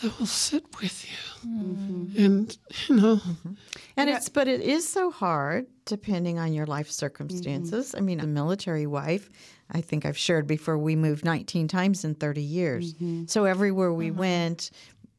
that 0.00 0.18
will 0.18 0.26
sit 0.26 0.64
with 0.80 1.04
you. 1.08 1.48
Mm-hmm. 1.48 2.24
And, 2.24 2.58
you 2.88 2.96
know, 2.96 3.16
mm-hmm. 3.16 3.52
And 3.96 4.10
it's 4.10 4.28
but 4.28 4.48
it 4.48 4.60
is 4.60 4.88
so 4.88 5.10
hard 5.10 5.66
depending 5.84 6.38
on 6.38 6.52
your 6.52 6.66
life 6.66 6.90
circumstances. 6.90 7.88
Mm-hmm. 7.88 7.96
I 7.96 8.00
mean, 8.00 8.20
a 8.20 8.26
military 8.26 8.86
wife, 8.86 9.30
I 9.70 9.80
think 9.80 10.04
I've 10.04 10.18
shared 10.18 10.46
before, 10.46 10.78
we 10.78 10.96
moved 10.96 11.24
19 11.24 11.68
times 11.68 12.04
in 12.04 12.14
30 12.14 12.42
years. 12.42 12.94
So 13.26 13.44
everywhere 13.44 13.92
we 13.92 14.10
uh-huh. 14.10 14.18
went, 14.18 14.70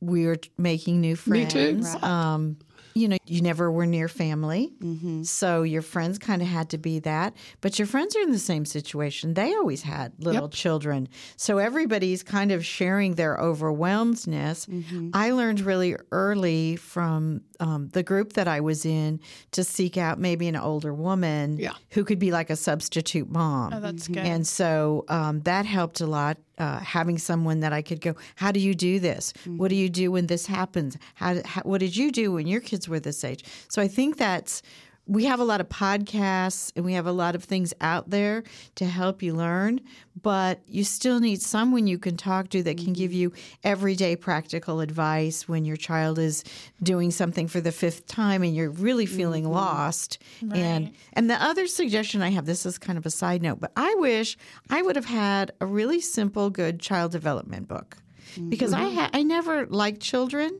we 0.02 0.26
were 0.26 0.38
making 0.58 1.02
new 1.02 1.18
Me 1.26 1.46
friends. 1.46 1.96
too. 1.96 2.06
Um, 2.06 2.58
you 2.96 3.10
know, 3.10 3.18
you 3.28 3.42
never 3.42 3.70
were 3.70 3.86
near 3.86 4.08
family. 4.08 4.72
Mm-hmm. 4.80 5.24
So 5.24 5.64
your 5.64 5.82
friends 5.82 6.18
kind 6.18 6.42
of 6.42 6.48
had 6.48 6.70
to 6.70 6.78
be 6.78 7.00
that. 7.00 7.36
But 7.60 7.78
your 7.78 7.88
friends 7.88 8.16
are 8.16 8.22
in 8.22 8.32
the 8.32 8.40
same 8.40 8.64
situation. 8.66 9.34
They 9.34 9.54
always 9.54 9.82
had 9.82 10.14
little 10.18 10.48
children. 10.48 11.10
So 11.36 11.58
everybody's 11.58 12.24
kind 12.24 12.54
of 12.54 12.66
sharing 12.66 13.16
their 13.16 13.36
overwhelmedness. 13.38 14.66
Mm-hmm. 14.68 15.10
I 15.14 15.32
learned 15.32 15.60
really 15.60 15.98
early 16.14 16.78
from 16.78 17.42
um, 17.60 17.90
the 17.94 18.04
group 18.04 18.34
that 18.34 18.48
I 18.48 18.60
was 18.62 18.86
in 18.86 19.20
to 19.52 19.64
seek 19.64 19.98
out 19.98 20.20
maybe 20.20 20.48
an 20.48 20.56
older 20.56 20.94
woman 20.94 21.58
Yeah. 21.58 21.74
who 21.92 22.04
could 22.04 22.20
be 22.20 22.32
like 22.32 22.50
a 22.50 22.56
substitute 22.56 23.30
mom. 23.30 23.74
Oh, 23.74 23.80
that's 23.80 24.08
good. 24.08 24.18
And 24.18 24.46
so 24.48 25.06
um, 25.10 25.42
that 25.42 25.66
helped 25.66 26.02
a 26.02 26.08
lot. 26.08 26.38
Uh, 26.58 26.80
having 26.80 27.18
someone 27.18 27.60
that 27.60 27.74
I 27.74 27.82
could 27.82 28.00
go, 28.00 28.16
how 28.38 28.50
do 28.50 28.62
you 28.62 28.74
do 28.74 28.98
this? 28.98 29.34
What 29.46 29.68
do 29.68 29.76
you 29.76 29.90
do 29.90 30.10
when 30.10 30.28
this 30.28 30.46
happens? 30.46 30.98
How, 31.16 31.42
how 31.44 31.62
what 31.64 31.82
did 31.82 31.98
you 31.98 32.12
do 32.14 32.32
when 32.32 32.48
your 32.48 32.62
kids 32.62 32.88
were 32.88 33.02
this 33.02 33.26
age? 33.26 33.44
So 33.68 33.82
I 33.82 33.90
think 33.90 34.16
that's 34.16 34.62
we 35.08 35.26
have 35.26 35.40
a 35.40 35.44
lot 35.44 35.62
of 35.62 35.70
podcasts 35.70 36.72
and 36.76 36.84
we 36.84 36.94
have 36.94 37.06
a 37.06 37.12
lot 37.12 37.36
of 37.36 37.44
things 37.44 37.74
out 37.80 38.10
there 38.10 38.44
to 38.76 38.86
help 38.86 39.22
you 39.22 39.34
learn, 39.34 39.80
but 40.22 40.62
you 40.68 40.84
still 40.84 41.20
need 41.20 41.42
someone 41.42 41.86
you 41.86 42.00
can 42.00 42.18
talk 42.18 42.50
to 42.50 42.64
that 42.64 42.78
can 42.78 42.94
give 42.94 43.12
mm-hmm. 43.12 43.20
you 43.20 43.34
everyday 43.64 44.16
practical 44.16 44.80
advice 44.80 45.48
when 45.48 45.64
your 45.64 45.78
child 45.78 46.18
is 46.18 46.44
doing 46.82 47.12
something 47.12 47.48
for 47.48 47.62
the 47.62 47.72
fifth 47.72 48.08
time 48.08 48.42
and 48.42 48.56
you're 48.56 48.72
really 48.72 49.06
feeling 49.06 49.44
mm-hmm. 49.44 49.54
lost. 49.54 50.18
And 50.54 50.94
and 51.14 51.30
the 51.30 51.42
other 51.42 51.68
suggestion 51.68 52.22
I 52.22 52.30
have, 52.30 52.46
this 52.46 52.66
is 52.66 52.78
kind 52.78 52.98
of 52.98 53.06
a 53.06 53.12
side 53.12 53.42
note, 53.42 53.60
but 53.60 53.72
I 53.76 53.94
wish 53.96 54.38
I 54.70 54.82
would 54.82 54.96
have 54.96 55.06
had 55.06 55.52
a 55.62 55.66
really 55.66 56.02
simple, 56.02 56.50
good 56.50 56.80
child 56.80 57.12
development 57.12 57.68
book. 57.68 57.98
Because 58.50 58.74
I 58.74 58.86
mm-hmm. 58.86 58.96
ha- 58.96 59.10
I 59.14 59.24
never 59.24 59.66
liked 59.68 60.02
children, 60.02 60.60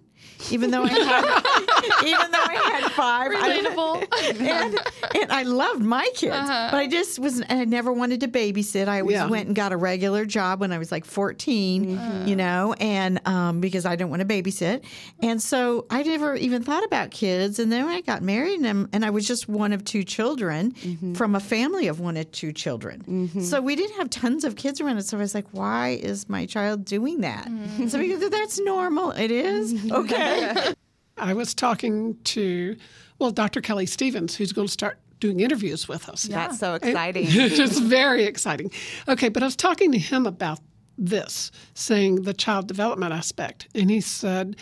even 0.52 0.72
though 0.72 0.84
I 0.84 0.90
had 0.90 2.04
even 2.06 2.32
though 2.32 2.44
I 2.44 2.80
had 2.80 2.92
five. 2.92 3.32
I- 3.32 3.60
Relatable. 3.60 4.40
and, 4.40 4.80
and 5.16 5.32
I 5.32 5.44
loved 5.44 5.82
my 5.82 6.10
kids, 6.14 6.36
uh-huh. 6.36 6.70
but 6.72 6.78
I 6.78 6.88
just 6.88 7.20
was. 7.20 7.42
and 7.42 7.60
I 7.60 7.66
never 7.66 7.92
wanted 7.92 8.22
to 8.22 8.28
babysit. 8.28 8.88
I 8.88 9.02
always 9.02 9.16
Yeah. 9.16 9.28
went 9.28 9.48
and 9.48 9.56
got 9.56 9.72
a 9.72 9.78
regular 9.78 10.26
job 10.26 10.60
when 10.60 10.72
I 10.72 10.78
was 10.78 10.92
like 10.92 11.06
14, 11.06 11.86
mm-hmm. 11.86 12.28
you 12.28 12.36
know, 12.36 12.74
and 12.80 13.26
um, 13.28 13.62
because 13.62 13.86
I 13.86 13.96
didn't 13.96 14.10
want 14.10 14.22
to 14.22 14.28
babysit, 14.28 14.84
and 15.22 15.42
so 15.42 15.86
I 15.90 16.04
never 16.04 16.36
even 16.36 16.64
thought 16.64 16.84
about 16.84 17.12
kids. 17.12 17.60
And 17.60 17.72
then 17.72 17.86
when 17.86 17.96
I 17.96 18.02
got 18.02 18.22
married, 18.22 18.60
and, 18.62 18.90
and 18.94 19.06
I 19.06 19.10
was 19.10 19.28
just 19.28 19.48
one 19.48 19.74
of 19.74 19.84
two 19.84 20.04
children 20.04 20.72
mm-hmm. 20.72 21.14
from 21.14 21.36
a 21.36 21.40
family 21.40 21.88
of 21.88 22.00
one 22.00 22.18
of 22.18 22.32
two 22.32 22.52
children, 22.52 23.04
mm-hmm. 23.08 23.42
so 23.42 23.62
we 23.62 23.76
didn't 23.76 23.98
have 23.98 24.10
tons 24.10 24.44
of 24.44 24.56
kids 24.56 24.82
around 24.82 24.98
us. 24.98 25.08
So 25.08 25.18
I 25.18 25.22
was 25.22 25.36
like, 25.36 25.48
why 25.52 26.00
is 26.02 26.30
my 26.30 26.46
child 26.46 26.86
doing 26.86 27.22
that? 27.22 27.50
So 27.90 28.00
because 28.00 28.30
that's 28.30 28.60
normal. 28.60 29.12
It 29.12 29.32
is 29.32 29.74
okay. 29.92 30.15
I 31.18 31.34
was 31.34 31.54
talking 31.54 32.18
to, 32.26 32.76
well, 33.20 33.32
Dr. 33.32 33.62
Kelly 33.62 33.86
Stevens, 33.86 34.36
who's 34.36 34.52
going 34.52 34.68
to 34.68 34.74
start 34.74 35.00
doing 35.20 35.40
interviews 35.40 35.88
with 35.88 36.10
us. 36.10 36.24
That's 36.24 36.60
so 36.60 36.76
exciting. 36.76 37.28
it's 37.30 37.80
very 37.80 38.26
exciting. 38.26 38.72
Okay, 39.08 39.30
but 39.30 39.44
I 39.44 39.46
was 39.46 39.56
talking 39.56 39.92
to 39.92 39.98
him 39.98 40.26
about 40.26 40.60
this, 40.98 41.52
saying 41.74 42.24
the 42.24 42.34
child 42.34 42.68
development 42.68 43.14
aspect. 43.14 43.68
And 43.74 43.90
he 43.90 44.02
said, 44.02 44.58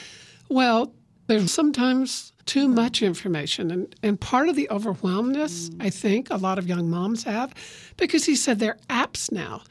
well, 0.49 0.93
there's 1.27 1.51
sometimes 1.51 2.33
too 2.45 2.67
much 2.67 3.01
information. 3.01 3.71
And, 3.71 3.95
and 4.03 4.19
part 4.19 4.49
of 4.49 4.55
the 4.55 4.69
overwhelmness, 4.69 5.69
mm. 5.69 5.85
I 5.85 5.89
think, 5.89 6.29
a 6.29 6.37
lot 6.37 6.57
of 6.57 6.67
young 6.67 6.89
moms 6.89 7.23
have, 7.23 7.53
because 7.97 8.25
he 8.25 8.35
said 8.35 8.59
they're 8.59 8.77
apps 8.89 9.31
now. 9.31 9.63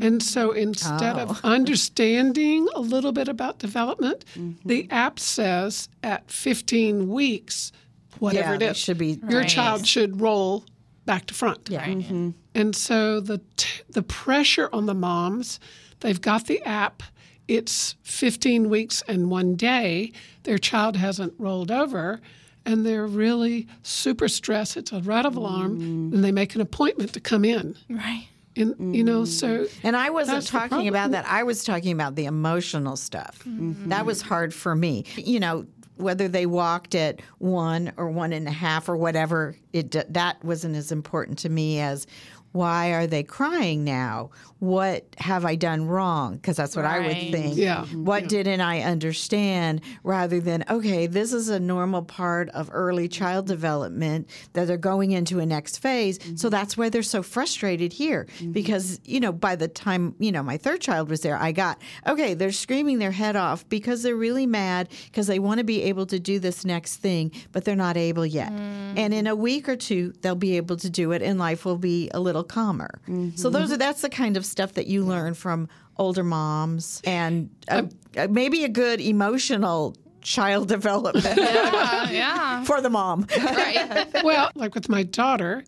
And 0.00 0.22
so 0.22 0.52
instead 0.52 1.16
of 1.16 1.40
oh. 1.44 1.48
understanding 1.48 2.68
a 2.74 2.80
little 2.80 3.12
bit 3.12 3.28
about 3.28 3.58
development, 3.58 4.24
mm-hmm. 4.34 4.68
the 4.68 4.86
app 4.90 5.18
says 5.18 5.88
at 6.02 6.30
15 6.30 7.08
weeks, 7.08 7.72
whatever 8.18 8.50
Yeah, 8.50 8.54
it 8.54 8.58
they 8.58 8.68
is, 8.68 8.76
should 8.76 8.98
be- 8.98 9.20
your 9.28 9.40
Right. 9.40 9.48
child 9.48 9.86
should 9.86 10.20
roll 10.20 10.64
back 11.06 11.26
to 11.26 11.34
front. 11.34 11.68
Yeah. 11.70 11.84
Mm-hmm. 11.86 12.30
And 12.54 12.76
so 12.76 13.20
the 13.20 13.40
t- 13.56 13.82
the 13.90 14.02
pressure 14.02 14.68
on 14.72 14.86
the 14.86 14.94
moms, 14.94 15.58
they've 16.00 16.20
got 16.20 16.46
the 16.46 16.62
app. 16.62 17.02
It's 17.48 17.96
15 18.02 18.70
weeks 18.70 19.02
and 19.08 19.30
one 19.30 19.56
day. 19.56 20.12
Their 20.44 20.58
child 20.58 20.96
hasn't 20.96 21.34
rolled 21.38 21.70
over, 21.70 22.20
and 22.64 22.86
they're 22.86 23.06
really 23.06 23.66
super 23.82 24.28
stressed. 24.28 24.76
It's 24.76 24.92
a 24.92 25.00
red 25.00 25.26
of 25.26 25.36
alarm, 25.36 25.80
mm. 25.80 26.14
and 26.14 26.22
they 26.24 26.30
make 26.32 26.54
an 26.54 26.60
appointment 26.60 27.12
to 27.14 27.20
come 27.20 27.44
in. 27.44 27.76
right. 27.88 28.28
And 28.56 28.96
you 28.96 29.04
know, 29.04 29.24
so 29.24 29.64
mm. 29.64 29.72
And 29.84 29.96
I 29.96 30.10
wasn't 30.10 30.46
talking 30.46 30.88
about 30.88 31.12
that. 31.12 31.26
I 31.26 31.44
was 31.44 31.64
talking 31.64 31.92
about 31.92 32.16
the 32.16 32.24
emotional 32.24 32.96
stuff. 32.96 33.38
Mm-hmm. 33.46 33.88
That 33.90 34.06
was 34.06 34.22
hard 34.22 34.52
for 34.52 34.74
me. 34.74 35.04
You 35.16 35.40
know, 35.40 35.66
whether 35.96 36.28
they 36.28 36.46
walked 36.46 36.94
at 36.94 37.20
one 37.38 37.92
or 37.96 38.10
one 38.10 38.32
and 38.32 38.48
a 38.48 38.52
half 38.52 38.88
or 38.88 38.96
whatever, 38.96 39.56
it 39.72 39.92
that 40.12 40.42
wasn't 40.44 40.76
as 40.76 40.90
important 40.90 41.38
to 41.40 41.48
me 41.48 41.80
as 41.80 42.06
why 42.52 42.88
are 42.88 43.06
they 43.06 43.22
crying 43.22 43.84
now? 43.84 44.30
What 44.58 45.06
have 45.18 45.46
I 45.46 45.54
done 45.54 45.86
wrong? 45.86 46.36
Because 46.36 46.56
that's 46.56 46.76
what 46.76 46.84
I 46.84 47.00
would 47.00 47.16
think. 47.16 47.56
Yeah. 47.56 47.86
What 47.86 48.28
didn't 48.28 48.60
I 48.60 48.82
understand? 48.82 49.80
Rather 50.02 50.38
than, 50.40 50.64
okay, 50.68 51.06
this 51.06 51.32
is 51.32 51.48
a 51.48 51.58
normal 51.58 52.02
part 52.02 52.50
of 52.50 52.68
early 52.72 53.08
child 53.08 53.46
development 53.46 54.28
that 54.52 54.66
they're 54.66 54.76
going 54.76 55.12
into 55.12 55.38
a 55.38 55.46
next 55.46 55.78
phase. 55.78 56.16
So 56.16 56.30
mm-hmm. 56.30 56.48
that's 56.48 56.76
why 56.76 56.90
they're 56.90 57.02
so 57.02 57.22
frustrated 57.22 57.92
here. 57.92 58.26
Mm-hmm. 58.36 58.52
Because, 58.52 59.00
you 59.04 59.20
know, 59.20 59.32
by 59.32 59.56
the 59.56 59.68
time, 59.68 60.14
you 60.18 60.32
know, 60.32 60.42
my 60.42 60.58
third 60.58 60.82
child 60.82 61.08
was 61.08 61.22
there, 61.22 61.38
I 61.38 61.52
got, 61.52 61.80
okay, 62.06 62.34
they're 62.34 62.52
screaming 62.52 62.98
their 62.98 63.12
head 63.12 63.36
off 63.36 63.66
because 63.68 64.02
they're 64.02 64.16
really 64.16 64.46
mad 64.46 64.88
because 65.06 65.26
they 65.26 65.38
want 65.38 65.58
to 65.58 65.64
be 65.64 65.84
able 65.84 66.04
to 66.06 66.18
do 66.18 66.38
this 66.38 66.66
next 66.66 66.96
thing, 66.96 67.32
but 67.52 67.64
they're 67.64 67.76
not 67.76 67.96
able 67.96 68.26
yet. 68.26 68.52
Mm. 68.52 68.98
And 68.98 69.14
in 69.14 69.26
a 69.26 69.36
week 69.36 69.70
or 69.70 69.76
two, 69.76 70.12
they'll 70.20 70.34
be 70.34 70.58
able 70.58 70.76
to 70.78 70.90
do 70.90 71.12
it 71.12 71.22
and 71.22 71.38
life 71.38 71.64
will 71.64 71.78
be 71.78 72.10
a 72.12 72.20
little 72.20 72.39
calmer. 72.44 73.00
So 73.36 73.50
those 73.50 73.72
are 73.72 73.76
that's 73.76 74.02
the 74.02 74.08
kind 74.10 74.36
of 74.36 74.44
stuff 74.46 74.74
that 74.74 74.86
you 74.86 75.04
learn 75.04 75.34
from 75.34 75.68
older 75.96 76.24
moms 76.24 77.00
and 77.04 77.50
uh, 77.68 77.82
uh, 78.16 78.26
maybe 78.30 78.64
a 78.64 78.68
good 78.68 79.00
emotional 79.00 79.94
child 80.22 80.68
development 80.76 81.24
Yeah. 81.36 82.10
yeah. 82.10 82.64
for 82.64 82.80
the 82.80 82.90
mom. 82.90 83.26
Right. 83.38 84.06
well, 84.24 84.50
like 84.54 84.74
with 84.74 84.88
my 84.88 85.02
daughter, 85.02 85.64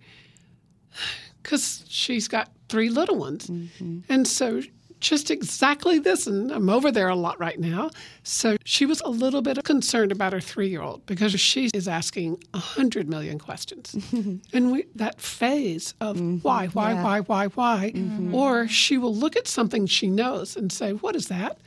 because 1.43 1.85
she's 1.89 2.29
got 2.29 2.51
three 2.69 2.89
little 2.89 3.17
ones. 3.17 3.51
And 4.09 4.27
so 4.27 4.63
just 5.03 5.31
exactly 5.31 5.99
this, 5.99 6.27
and 6.27 6.51
I'm 6.51 6.71
over 6.71 6.91
there 6.91 7.09
a 7.09 7.17
lot 7.17 7.39
right 7.39 7.59
now. 7.59 7.91
So 8.23 8.57
she 8.65 8.87
was 8.87 9.01
a 9.03 9.09
little 9.09 9.43
bit 9.43 9.63
concerned 9.65 10.13
about 10.13 10.33
her 10.33 10.41
three 10.41 10.69
year 10.69 10.81
old 10.81 11.05
because 11.07 11.39
she 11.39 11.71
is 11.75 11.89
asking 11.89 12.43
a 12.55 12.59
hundred 12.59 13.09
million 13.09 13.39
questions. 13.39 13.95
and 14.53 14.73
we, 14.73 14.87
that 14.95 15.21
phase 15.21 15.95
of 16.01 16.17
mm-hmm. 16.17 16.37
why, 16.39 16.69
why, 16.69 16.95
why, 16.95 17.21
why, 17.21 17.47
why, 17.49 17.93
or 18.33 18.69
she 18.69 18.97
will 18.97 19.15
look 19.15 19.37
at 19.37 19.49
something 19.49 19.87
she 19.87 20.09
knows 20.09 20.57
and 20.57 20.73
say, 20.73 20.93
What 20.93 21.17
is 21.17 21.29
that? 21.29 21.59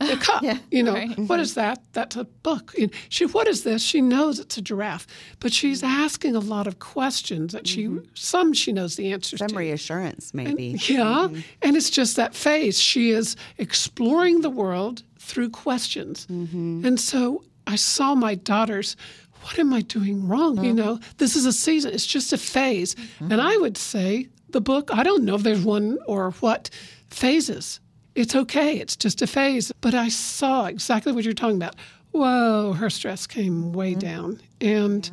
The 0.00 0.16
cup. 0.20 0.42
You 0.70 0.82
know, 0.82 0.94
Right. 0.94 1.18
what 1.18 1.40
is 1.40 1.54
that? 1.54 1.82
That's 1.92 2.16
a 2.16 2.24
book. 2.24 2.74
And 2.78 2.90
she, 3.08 3.26
what 3.26 3.48
is 3.48 3.64
this? 3.64 3.82
She 3.82 4.00
knows 4.00 4.38
it's 4.38 4.56
a 4.58 4.62
giraffe, 4.62 5.06
but 5.38 5.52
she's 5.52 5.82
mm-hmm. 5.82 6.02
asking 6.02 6.36
a 6.36 6.40
lot 6.40 6.66
of 6.66 6.78
questions 6.78 7.52
that 7.52 7.66
she, 7.66 7.86
mm-hmm. 7.86 8.04
some 8.14 8.52
she 8.52 8.72
knows 8.72 8.96
the 8.96 9.12
answers 9.12 9.38
Some 9.38 9.48
to. 9.48 9.56
reassurance, 9.56 10.34
maybe. 10.34 10.76
Yeah, 10.82 11.28
mm-hmm. 11.28 11.40
and 11.62 11.76
it's 11.76 11.90
just 11.90 12.16
that 12.16 12.34
phase. 12.34 12.80
She 12.80 13.10
is 13.10 13.36
exploring 13.58 14.40
the 14.40 14.50
world 14.50 15.02
through 15.18 15.50
questions. 15.50 16.26
And 16.28 16.98
so 16.98 17.44
I 17.66 17.76
saw 17.76 18.14
my 18.14 18.34
daughters, 18.34 18.96
what 19.42 19.58
am 19.58 19.72
I 19.72 19.82
doing 19.82 20.26
wrong? 20.26 20.62
You 20.64 20.72
uh-huh. 20.72 20.82
know, 20.82 21.00
this 21.18 21.36
is 21.36 21.46
a 21.46 21.52
season, 21.52 21.92
it's 21.94 22.06
just 22.06 22.32
a 22.32 22.38
phase. 22.38 22.96
And 23.20 23.40
I 23.40 23.56
would 23.58 23.76
say 23.76 24.28
the 24.50 24.60
book, 24.60 24.90
I 24.92 25.02
don't 25.02 25.24
know 25.24 25.36
if 25.36 25.42
there's 25.42 25.64
one 25.64 25.98
or 26.06 26.32
what 26.40 26.70
phases. 27.10 27.80
It's 28.14 28.34
okay, 28.34 28.78
it's 28.78 28.96
just 28.96 29.22
a 29.22 29.26
phase. 29.26 29.72
But 29.80 29.94
I 29.94 30.08
saw 30.08 30.66
exactly 30.66 31.12
what 31.12 31.24
you're 31.24 31.34
talking 31.34 31.56
about. 31.56 31.76
Whoa, 32.12 32.72
her 32.72 32.90
stress 32.90 33.26
came 33.26 33.72
way 33.72 33.94
down. 33.94 34.40
And 34.60 35.08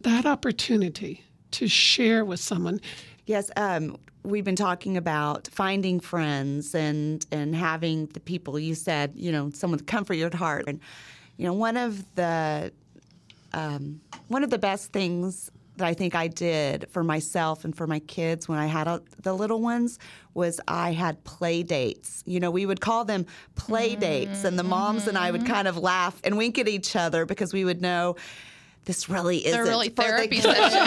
that 0.00 0.26
opportunity 0.26 1.24
to 1.52 1.68
share 1.68 2.24
with 2.24 2.40
someone 2.40 2.80
Yes, 3.28 3.50
um, 3.56 3.98
we've 4.22 4.44
been 4.44 4.56
talking 4.56 4.96
about 4.96 5.48
finding 5.52 6.00
friends 6.00 6.74
and 6.74 7.26
and 7.30 7.54
having 7.54 8.06
the 8.06 8.20
people 8.20 8.58
you 8.58 8.74
said, 8.74 9.12
you 9.14 9.30
know, 9.30 9.50
someone 9.50 9.78
to 9.78 9.84
comfort 9.84 10.14
your 10.14 10.34
heart. 10.34 10.64
And 10.66 10.80
you 11.36 11.44
know, 11.44 11.52
one 11.52 11.76
of 11.76 12.02
the 12.14 12.72
um, 13.52 14.00
one 14.28 14.42
of 14.42 14.48
the 14.48 14.56
best 14.56 14.92
things 14.92 15.50
that 15.78 15.86
I 15.86 15.94
think 15.94 16.14
I 16.14 16.28
did 16.28 16.86
for 16.90 17.02
myself 17.02 17.64
and 17.64 17.74
for 17.74 17.86
my 17.86 18.00
kids 18.00 18.48
when 18.48 18.58
I 18.58 18.66
had 18.66 18.86
uh, 18.86 19.00
the 19.22 19.32
little 19.32 19.60
ones 19.60 19.98
was 20.34 20.60
I 20.68 20.92
had 20.92 21.24
play 21.24 21.62
dates. 21.62 22.22
You 22.26 22.40
know, 22.40 22.50
we 22.50 22.66
would 22.66 22.80
call 22.80 23.04
them 23.04 23.26
play 23.54 23.96
dates, 23.96 24.44
and 24.44 24.58
the 24.58 24.62
moms 24.62 25.06
and 25.08 25.16
I 25.16 25.30
would 25.30 25.46
kind 25.46 25.66
of 25.66 25.76
laugh 25.76 26.20
and 26.24 26.36
wink 26.36 26.58
at 26.58 26.68
each 26.68 26.94
other 26.94 27.26
because 27.26 27.52
we 27.52 27.64
would 27.64 27.80
know 27.80 28.16
this 28.84 29.08
really 29.08 29.46
isn't 29.46 29.52
They're 29.52 29.64
really 29.64 29.90
for 29.90 29.96
the 29.96 30.02
therapy 30.02 30.40
sessions. 30.40 30.78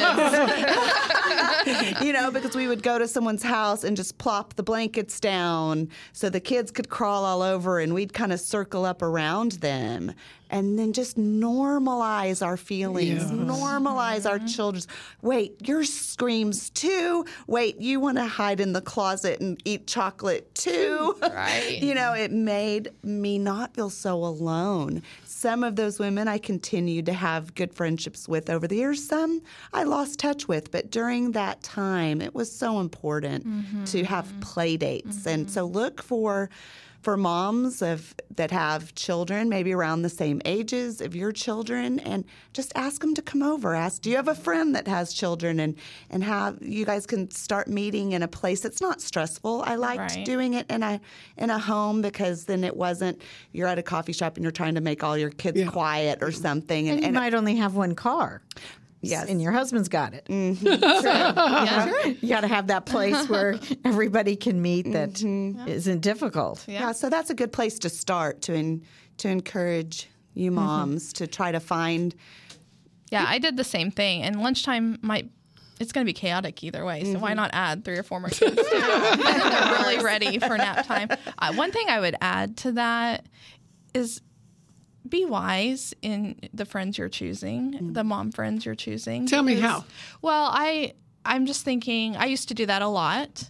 you 2.02 2.14
know, 2.14 2.32
because 2.32 2.56
we 2.56 2.68
would 2.68 2.82
go 2.82 2.98
to 2.98 3.08
someone's 3.08 3.44
house 3.44 3.84
and 3.84 3.96
just 3.96 4.18
plop 4.18 4.56
the 4.56 4.64
blankets 4.64 5.20
down 5.20 5.88
so 6.12 6.28
the 6.30 6.40
kids 6.40 6.72
could 6.72 6.90
crawl 6.90 7.24
all 7.24 7.44
over 7.44 7.80
and 7.80 7.94
we'd 7.94 8.14
kind 8.14 8.34
of 8.34 8.40
circle 8.40 8.86
up 8.86 9.04
around 9.04 9.54
them 9.54 10.14
and 10.52 10.78
then 10.78 10.92
just 10.92 11.18
normalize 11.18 12.46
our 12.46 12.58
feelings, 12.58 13.24
normalize 13.32 14.30
our 14.30 14.38
mm-hmm. 14.38 14.48
children's. 14.48 14.88
Wait, 15.22 15.56
your 15.68 15.86
screams 15.86 16.70
too. 16.70 17.26
Wait, 17.48 17.80
you 17.80 18.00
want 18.02 18.18
to 18.18 18.26
hide 18.26 18.60
in 18.60 18.74
the 18.74 18.82
closet 18.82 19.40
and 19.40 19.60
eat 19.66 19.88
chocolate 19.88 20.54
too. 20.54 21.18
Right. 21.32 21.82
you 21.82 21.96
know, 21.96 22.14
it 22.14 22.32
made 22.32 22.90
me 23.04 23.40
not 23.40 23.74
feel 23.74 23.90
so 23.90 24.16
alone. 24.16 25.02
Some 25.24 25.64
of 25.64 25.76
those 25.76 25.98
women 25.98 26.28
I 26.28 26.38
continued 26.38 27.06
to 27.06 27.14
have 27.14 27.56
good 27.56 27.74
friendships 27.74 28.28
with 28.28 28.50
over 28.50 28.68
the 28.68 28.76
years. 28.76 29.04
Some 29.04 29.42
I 29.74 29.84
lost 29.84 30.20
touch 30.20 30.48
with, 30.48 30.72
but 30.72 30.92
during 30.92 31.32
that 31.32 31.64
time, 31.64 32.22
it 32.22 32.36
was 32.36 32.52
so 32.52 32.80
important 32.80 33.48
mm-hmm. 33.48 33.86
to 33.86 34.04
have 34.04 34.32
play 34.42 34.78
dates. 34.78 35.26
And 35.26 35.46
mm-hmm. 35.46 35.54
so 35.54 35.66
look 35.66 36.04
for 36.04 36.50
for 37.02 37.18
moms 37.18 37.82
of 37.82 38.14
that 38.36 38.52
have 38.52 38.94
children 38.96 39.50
maybe 39.50 39.74
around 39.74 40.04
the 40.04 40.10
same 40.10 40.42
ages 40.46 41.02
of 41.02 41.16
your 41.16 41.32
children 41.32 42.00
and 42.00 42.24
just 42.54 42.72
ask 42.76 43.02
them 43.02 43.14
to 43.16 43.22
come 43.22 43.42
over 43.42 43.74
ask 43.76 44.02
do 44.02 44.10
you 44.10 44.16
have 44.16 44.28
a 44.28 44.36
friend 44.36 44.76
that 44.76 44.88
has 44.88 45.12
children 45.14 45.60
and 45.60 45.76
and 46.10 46.24
have 46.24 46.58
you 46.62 46.86
guys 46.86 47.06
can 47.08 47.30
start 47.32 47.68
meeting 47.68 48.12
in 48.14 48.22
a 48.24 48.28
place 48.28 48.62
that's 48.62 48.82
not 48.82 49.02
stressful 49.02 49.64
i 49.66 49.76
liked 49.76 50.00
Right. 50.16 50.26
doing 50.26 50.54
it 50.54 50.70
in 50.70 50.84
a 50.84 51.02
in 51.38 51.50
a 51.50 51.60
home 51.60 52.02
because 52.02 52.46
then 52.46 52.64
it 52.64 52.76
wasn't 52.78 53.22
you're 53.52 53.68
at 53.68 53.78
a 53.80 53.84
coffee 53.84 54.14
shop 54.14 54.36
and 54.38 54.44
you're 54.44 54.52
trying 54.52 54.76
to 54.76 54.82
make 54.82 55.04
all 55.04 55.18
your 55.18 55.32
kids 55.32 55.60
Yeah. 55.60 55.68
quiet 55.68 56.20
or 56.22 56.32
something 56.32 56.88
And 56.88 56.96
and, 56.98 57.00
you 57.02 57.06
and 57.08 57.16
might 57.16 57.34
only 57.34 57.56
have 57.58 57.76
one 57.76 57.96
car. 57.96 58.42
Yes. 59.02 59.30
And 59.30 59.42
your 59.42 59.52
husband's 59.52 59.90
got 59.90 60.14
it. 60.14 60.26
Mm-hmm. 60.26 60.66
yeah. 60.84 62.06
You 62.22 62.30
got 62.30 62.42
to 62.42 62.48
have 62.48 62.68
that 62.68 62.86
place 62.86 63.28
where 63.28 63.60
everybody 63.86 64.36
can 64.36 64.62
meet 64.62 64.92
that 64.92 65.14
mm-hmm. 65.14 65.68
not 65.68 66.02
difficult. 66.02 66.64
yeah. 66.68 66.92
so 66.92 67.10
that's 67.10 67.30
a 67.30 67.34
good 67.34 67.52
place 67.52 67.80
to 67.80 67.90
start 67.90 68.44
to 68.44 68.54
in, 68.54 68.84
to 69.18 69.28
encourage 69.28 70.08
you 70.34 70.52
mm-hmm. 70.52 70.60
moms 70.60 71.14
to 71.14 71.28
try 71.28 71.52
to 71.52 71.60
find 71.60 72.16
Yeah, 73.12 73.26
I 73.28 73.40
did 73.40 73.58
the 73.58 73.64
same 73.64 73.92
thing. 73.92 74.22
And 74.22 74.42
lunchtime 74.42 75.00
might 75.02 75.30
it's 75.80 75.92
going 75.92 76.06
to 76.06 76.10
be 76.10 76.14
chaotic 76.14 76.64
either 76.64 76.86
way. 76.86 77.04
So 77.12 77.18
why 77.18 77.34
not 77.34 77.50
add 77.54 77.84
three 77.84 77.98
or 77.98 78.04
four 78.04 78.20
more 78.20 78.30
kids? 78.30 78.56
too? 78.56 78.62
They're 78.72 79.72
really 79.80 80.04
ready 80.04 80.38
for 80.38 80.56
nap 80.56 80.86
time. 80.86 81.10
Uh, 81.40 81.54
one 81.56 81.72
thing 81.72 81.88
I 81.90 82.00
would 82.00 82.16
add 82.22 82.56
to 82.58 82.74
that 82.74 83.26
is 83.96 84.22
be 85.08 85.26
wise 85.26 85.94
in 86.02 86.38
the 86.54 86.66
friends 86.66 86.98
you're 86.98 87.10
choosing, 87.10 87.94
the 87.94 88.04
mom 88.04 88.32
friends 88.32 88.66
you're 88.66 88.76
choosing. 88.76 89.28
Tell 89.28 89.44
me 89.44 89.60
how. 89.60 89.86
Well, 90.22 90.50
I 90.52 90.94
I'm 91.26 91.46
just 91.46 91.64
thinking 91.64 92.16
I 92.16 92.26
used 92.26 92.48
to 92.50 92.54
do 92.54 92.66
that 92.66 92.82
a 92.82 92.88
lot 92.88 93.50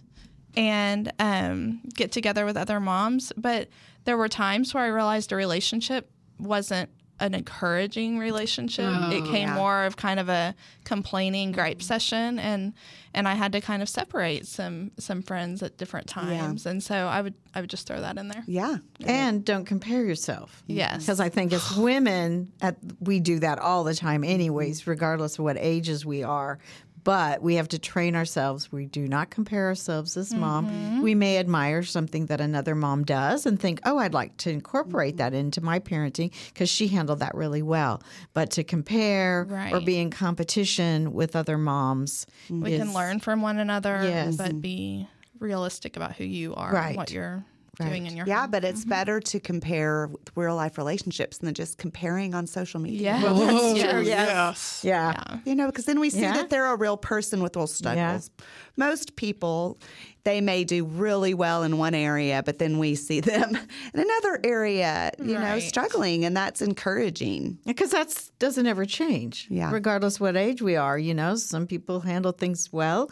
and 0.56 1.12
um, 1.18 1.80
get 1.94 2.12
together 2.12 2.44
with 2.44 2.56
other 2.56 2.80
moms, 2.80 3.32
but 3.36 3.68
there 4.04 4.16
were 4.16 4.28
times 4.28 4.74
where 4.74 4.84
I 4.84 4.88
realized 4.88 5.32
a 5.32 5.36
relationship 5.36 6.10
wasn't 6.38 6.90
an 7.22 7.34
encouraging 7.34 8.18
relationship. 8.18 8.84
it 8.84 9.22
oh, 9.22 9.30
came 9.30 9.50
more 9.50 9.84
of 9.84 9.96
kind 9.96 10.18
of 10.18 10.28
a 10.28 10.54
complaining 10.84 11.52
gripe 11.52 11.80
session 11.80 12.38
and 12.38 12.74
and 13.14 13.28
I 13.28 13.34
had 13.34 13.52
to 13.52 13.60
kind 13.60 13.80
of 13.80 13.88
separate 13.88 14.46
some 14.46 14.90
some 14.98 15.22
friends 15.22 15.62
at 15.62 15.76
different 15.76 16.08
times. 16.08 16.66
And 16.66 16.82
so 16.82 16.94
I 16.94 17.22
would 17.22 17.34
I 17.54 17.60
would 17.60 17.70
just 17.70 17.86
throw 17.86 18.00
that 18.00 18.18
in 18.18 18.28
there. 18.28 18.42
yeah 18.46 18.78
And 19.04 19.44
don't 19.44 19.64
compare 19.64 20.04
yourself. 20.04 20.62
Yes. 20.66 21.04
Because 21.04 21.20
I 21.20 21.28
think 21.28 21.52
as 21.52 21.76
women, 21.76 22.50
at, 22.60 22.76
we 23.00 23.20
do 23.20 23.38
that 23.38 23.58
all 23.58 23.84
the 23.84 23.94
time, 23.94 24.24
anyways, 24.24 24.86
regardless 24.86 25.38
of 25.38 25.44
what 25.44 25.56
ages 25.58 26.04
we 26.04 26.22
are. 26.22 26.58
But 27.04 27.42
we 27.42 27.56
have 27.56 27.68
to 27.68 27.78
train 27.78 28.14
ourselves. 28.14 28.70
We 28.70 28.86
do 28.86 29.08
not 29.08 29.30
compare 29.30 29.66
ourselves 29.66 30.16
as 30.16 30.32
mom. 30.32 30.66
Mm-hmm. 30.68 31.02
We 31.02 31.14
may 31.14 31.38
admire 31.38 31.82
something 31.82 32.26
that 32.26 32.40
another 32.40 32.74
mom 32.74 33.04
does 33.04 33.44
and 33.44 33.58
think, 33.58 33.80
oh, 33.84 33.98
I'd 33.98 34.14
like 34.14 34.36
to 34.38 34.50
incorporate 34.50 35.16
that 35.16 35.34
into 35.34 35.60
my 35.60 35.80
parenting 35.80 36.32
because 36.52 36.68
she 36.68 36.88
handled 36.88 37.18
that 37.18 37.34
really 37.34 37.62
well. 37.62 38.02
But 38.34 38.50
to 38.52 38.64
compare 38.64 39.48
or 39.72 39.80
be 39.80 39.98
in 39.98 40.10
competition 40.10 41.12
with 41.12 41.34
other 41.34 41.58
moms, 41.58 42.26
we 42.48 42.74
is- 42.74 42.80
can 42.80 42.94
learn 42.94 43.18
from 43.20 43.42
one 43.42 43.58
another, 43.58 44.00
Yes. 44.04 44.36
but 44.36 44.60
be 44.60 45.08
realistic 45.40 45.96
about 45.96 46.14
who 46.16 46.24
you 46.24 46.54
are 46.54 46.72
Right. 46.72 46.88
and 46.88 46.96
what 46.96 47.10
you're 47.10 47.44
doing 47.80 48.06
in 48.06 48.14
your 48.16 48.26
yeah 48.26 48.42
home. 48.42 48.50
but 48.50 48.64
it's 48.64 48.82
mm-hmm. 48.82 48.90
better 48.90 49.18
to 49.20 49.40
compare 49.40 50.06
with 50.08 50.30
real 50.36 50.54
life 50.54 50.76
relationships 50.76 51.38
than 51.38 51.54
just 51.54 51.78
comparing 51.78 52.34
on 52.34 52.46
social 52.46 52.78
media 52.80 53.00
Yeah. 53.02 53.22
Oh, 53.24 53.74
Yes. 53.74 54.06
yes. 54.06 54.80
Yeah. 54.84 55.38
You 55.46 55.54
know, 55.54 55.66
because 55.66 55.86
then 55.86 55.98
we 55.98 56.10
see 56.10 56.20
Yeah. 56.20 56.34
that 56.34 56.50
they're 56.50 56.66
a 56.66 56.76
real 56.76 56.96
person 56.98 57.42
with 57.42 57.56
real 57.56 57.66
struggles. 57.66 58.30
Most 58.76 59.16
people, 59.16 59.78
they 60.24 60.40
may 60.40 60.64
do 60.64 60.84
really 60.84 61.34
well 61.34 61.62
in 61.62 61.78
one 61.78 61.94
area, 61.94 62.42
but 62.44 62.58
then 62.58 62.78
we 62.78 62.94
see 62.94 63.20
them 63.20 63.56
in 63.94 64.00
another 64.00 64.40
area, 64.44 65.10
you 65.18 65.34
know, 65.34 65.58
struggling, 65.58 66.24
and 66.24 66.36
that's 66.36 66.62
encouraging. 66.62 67.58
Because 67.66 67.90
that 67.90 68.30
doesn't 68.38 68.66
ever 68.66 68.84
change. 68.84 69.46
Yeah. 69.50 69.70
Regardless 69.72 70.20
what 70.20 70.36
age 70.36 70.62
we 70.62 70.76
are, 70.76 70.98
you 70.98 71.14
know, 71.14 71.34
some 71.36 71.66
people 71.66 72.00
handle 72.00 72.32
things 72.32 72.70
well 72.72 73.10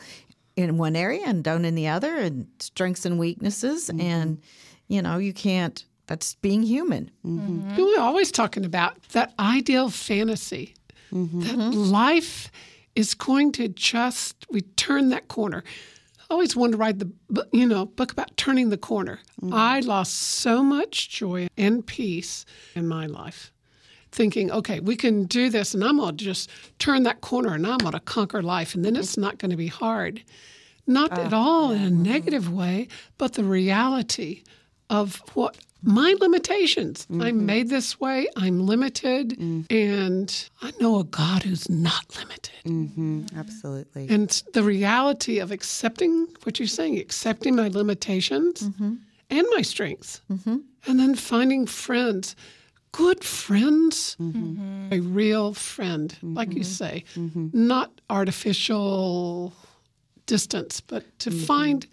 in 0.69 0.79
one 0.79 0.97
area 0.97 1.23
and 1.27 1.43
don't 1.43 1.65
in 1.65 1.75
the 1.75 1.89
other, 1.89 2.17
and 2.17 2.47
strengths 2.59 3.05
and 3.05 3.19
weaknesses, 3.19 3.89
Mm-hmm. 3.89 4.01
and 4.01 4.43
you 4.89 5.03
know, 5.03 5.19
you 5.19 5.33
can't. 5.33 5.85
That's 6.07 6.35
being 6.35 6.65
human. 6.65 7.09
Mm-hmm. 7.25 7.77
We're 7.77 8.01
always 8.01 8.33
talking 8.33 8.65
about 8.65 9.01
that 9.13 9.33
ideal 9.39 9.91
fantasy 9.91 10.75
mm-hmm. 11.13 11.41
that 11.43 11.57
life 11.57 12.51
is 12.97 13.15
going 13.15 13.53
to 13.53 13.69
just 13.69 14.45
we 14.51 14.63
turn 14.63 15.11
that 15.11 15.29
corner. 15.29 15.63
I 16.19 16.35
always 16.35 16.55
wanted 16.57 16.73
to 16.73 16.79
write 16.79 16.99
the 16.99 17.11
you 17.53 17.67
know 17.67 17.87
book 17.87 18.13
about 18.13 18.37
turning 18.37 18.71
the 18.71 18.77
corner. 18.79 19.21
Mm-hmm. 19.41 19.55
I 19.55 19.81
lost 19.81 20.15
so 20.15 20.63
much 20.63 21.09
joy 21.11 21.49
and 21.57 21.87
peace 21.87 22.45
in 22.75 22.89
my 22.89 23.07
life, 23.07 23.53
thinking, 24.13 24.51
okay, 24.51 24.81
we 24.81 24.97
can 24.97 25.25
do 25.25 25.51
this, 25.51 25.75
and 25.75 25.85
I'm 25.85 25.99
going 25.99 26.17
to 26.17 26.25
just 26.25 26.51
turn 26.79 27.05
that 27.05 27.21
corner, 27.21 27.55
and 27.55 27.67
I'm 27.67 27.79
going 27.79 27.93
to 27.93 28.01
conquer 28.01 28.43
life, 28.43 28.75
and 28.75 28.85
then 28.85 28.97
it's 28.97 29.17
not 29.17 29.39
going 29.39 29.51
to 29.51 29.57
be 29.57 29.69
hard. 29.69 30.23
Not 30.87 31.17
at 31.19 31.33
ah, 31.33 31.39
all 31.39 31.71
in 31.71 31.83
a 31.83 31.91
negative 31.91 32.53
way, 32.53 32.89
but 33.19 33.35
the 33.35 33.45
reality 33.45 34.43
of 34.89 35.23
what 35.35 35.57
my 35.83 36.15
limitations. 36.21 37.07
I'm 37.11 37.19
mm-hmm. 37.19 37.47
made 37.47 37.69
this 37.71 37.99
way. 38.01 38.29
I'm 38.37 38.67
limited, 38.67 39.39
mm. 39.39 39.67
and 39.71 40.51
I 40.61 40.73
know 40.81 41.01
a 41.01 41.05
God 41.05 41.43
who's 41.43 41.69
not 41.71 42.05
limited. 42.17 42.51
Mm-hmm, 42.65 43.39
absolutely. 43.39 44.09
And 44.09 44.29
the 44.53 44.63
reality 44.63 45.39
of 45.39 45.51
accepting 45.51 46.27
what 46.43 46.59
you're 46.59 46.69
saying, 46.69 46.99
accepting 46.99 47.57
my 47.57 47.69
limitations 47.69 48.63
mm-hmm. 48.63 48.97
and 49.31 49.47
my 49.55 49.63
strengths, 49.63 50.21
and 50.29 51.01
then 51.01 51.15
finding 51.15 51.67
friends, 51.67 52.37
good 52.93 53.25
friends, 53.25 54.17
mm-hmm. 54.21 54.93
a 54.93 55.01
real 55.01 55.55
friend, 55.55 56.17
like 56.23 56.53
you 56.53 56.61
mm-hmm. 56.61 56.85
say, 56.85 57.05
mm-hmm. 57.15 57.49
not 57.53 58.01
artificial 58.09 59.53
distance, 60.27 60.81
but 60.81 61.05
to 61.21 61.31
find 61.31 61.87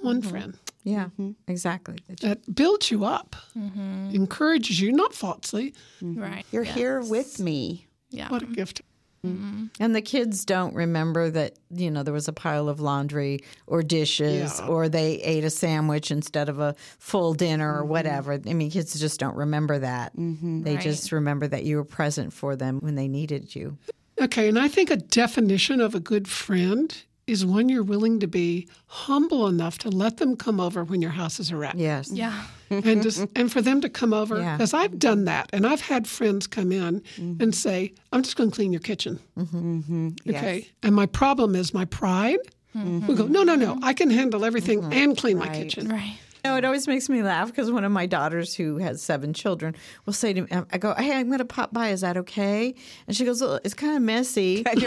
one 0.00 0.22
friend. 0.22 0.58
Yeah, 0.84 1.08
exactly. 1.48 1.98
that 2.20 2.54
builds 2.54 2.90
you 2.90 3.04
up, 3.04 3.34
Mm-hmm. 3.58 4.14
encourages 4.14 4.80
you, 4.80 4.92
not 4.92 5.12
falsely. 5.14 5.74
Right. 6.00 6.44
You're 6.52 6.64
Yes. 6.64 6.74
here 6.76 7.00
with 7.00 7.40
me. 7.40 7.86
Yeah. 8.10 8.28
What 8.28 8.42
a 8.42 8.46
gift. 8.46 8.82
Mm-hmm. 9.26 9.64
And 9.80 9.94
the 9.94 10.02
kids 10.02 10.44
don't 10.44 10.74
remember 10.74 11.30
that, 11.30 11.58
you 11.70 11.90
know, 11.90 12.02
there 12.02 12.14
was 12.14 12.28
a 12.28 12.32
pile 12.32 12.68
of 12.68 12.80
laundry 12.80 13.40
or 13.66 13.82
dishes 13.82 14.60
Yeah. 14.60 14.66
or 14.66 14.88
they 14.88 15.14
ate 15.22 15.44
a 15.44 15.50
sandwich 15.50 16.10
instead 16.10 16.48
of 16.48 16.58
a 16.58 16.74
full 16.98 17.34
dinner 17.34 17.74
or 17.74 17.80
mm-hmm. 17.80 17.90
whatever. 17.90 18.32
I 18.34 18.52
mean, 18.52 18.70
kids 18.70 18.98
just 18.98 19.20
don't 19.20 19.36
remember 19.36 19.78
that. 19.78 20.16
Mm-hmm. 20.16 20.62
They 20.62 20.74
Right. 20.74 20.82
just 20.82 21.12
remember 21.12 21.46
that 21.48 21.64
you 21.64 21.76
were 21.76 21.84
present 21.84 22.32
for 22.32 22.56
them 22.56 22.80
when 22.80 22.94
they 22.94 23.08
needed 23.08 23.54
you. 23.54 23.76
Okay, 24.20 24.48
and 24.48 24.58
I 24.58 24.68
think 24.68 24.90
a 24.90 24.96
definition 24.96 25.80
of 25.80 25.94
a 25.94 26.00
good 26.00 26.26
friend 26.26 26.96
is 27.26 27.44
one 27.44 27.68
you're 27.68 27.82
willing 27.82 28.20
to 28.20 28.26
be 28.26 28.68
humble 28.86 29.48
enough 29.48 29.78
to 29.78 29.90
let 29.90 30.18
them 30.18 30.36
come 30.36 30.60
over 30.60 30.84
when 30.84 31.02
your 31.02 31.10
house 31.10 31.40
is 31.40 31.50
a 31.50 31.56
wreck. 31.56 31.74
Yes. 31.76 32.10
Yeah. 32.10 32.44
and 32.70 33.02
just 33.02 33.26
and 33.34 33.50
for 33.50 33.60
them 33.60 33.80
to 33.80 33.88
come 33.88 34.12
over 34.12 34.38
Yeah. 34.38 34.56
because 34.56 34.74
I've 34.74 34.98
done 34.98 35.24
that 35.24 35.50
and 35.52 35.66
I've 35.66 35.80
had 35.80 36.06
friends 36.06 36.46
come 36.46 36.72
in 36.72 37.00
mm-hmm. 37.00 37.42
and 37.42 37.54
say 37.54 37.94
I'm 38.12 38.22
just 38.22 38.36
going 38.36 38.50
to 38.50 38.54
clean 38.54 38.72
your 38.72 38.80
kitchen. 38.80 39.18
Mm-hmm. 39.36 39.78
Mm-hmm. 39.78 40.30
Okay, 40.30 40.68
and 40.82 40.94
my 40.94 41.06
problem 41.06 41.54
is 41.54 41.72
my 41.74 41.84
pride. 41.84 42.38
We 42.74 43.14
go 43.14 43.26
no 43.26 43.42
no 43.42 43.54
no 43.54 43.78
I 43.82 43.94
can 43.94 44.10
handle 44.10 44.44
everything 44.44 44.92
and 44.92 45.16
clean 45.16 45.38
my 45.38 45.48
kitchen. 45.48 45.88
Right. 45.88 46.18
You 46.46 46.52
know, 46.52 46.58
it 46.58 46.64
always 46.64 46.86
makes 46.86 47.08
me 47.08 47.24
laugh 47.24 47.48
because 47.48 47.72
one 47.72 47.82
of 47.82 47.90
my 47.90 48.06
daughters, 48.06 48.54
who 48.54 48.76
has 48.78 49.02
seven 49.02 49.32
children, 49.32 49.74
will 50.04 50.12
say 50.12 50.32
to 50.32 50.42
me, 50.42 50.48
I 50.70 50.78
go, 50.78 50.94
Hey, 50.94 51.12
I'm 51.16 51.26
going 51.26 51.40
to 51.40 51.44
pop 51.44 51.72
by. 51.72 51.88
Is 51.88 52.02
that 52.02 52.16
okay? 52.18 52.72
And 53.08 53.16
she 53.16 53.24
goes, 53.24 53.40
"Well, 53.40 53.58
It's 53.64 53.74
kind 53.74 53.96
of 53.96 54.02
messy. 54.02 54.62
I've 54.66 54.80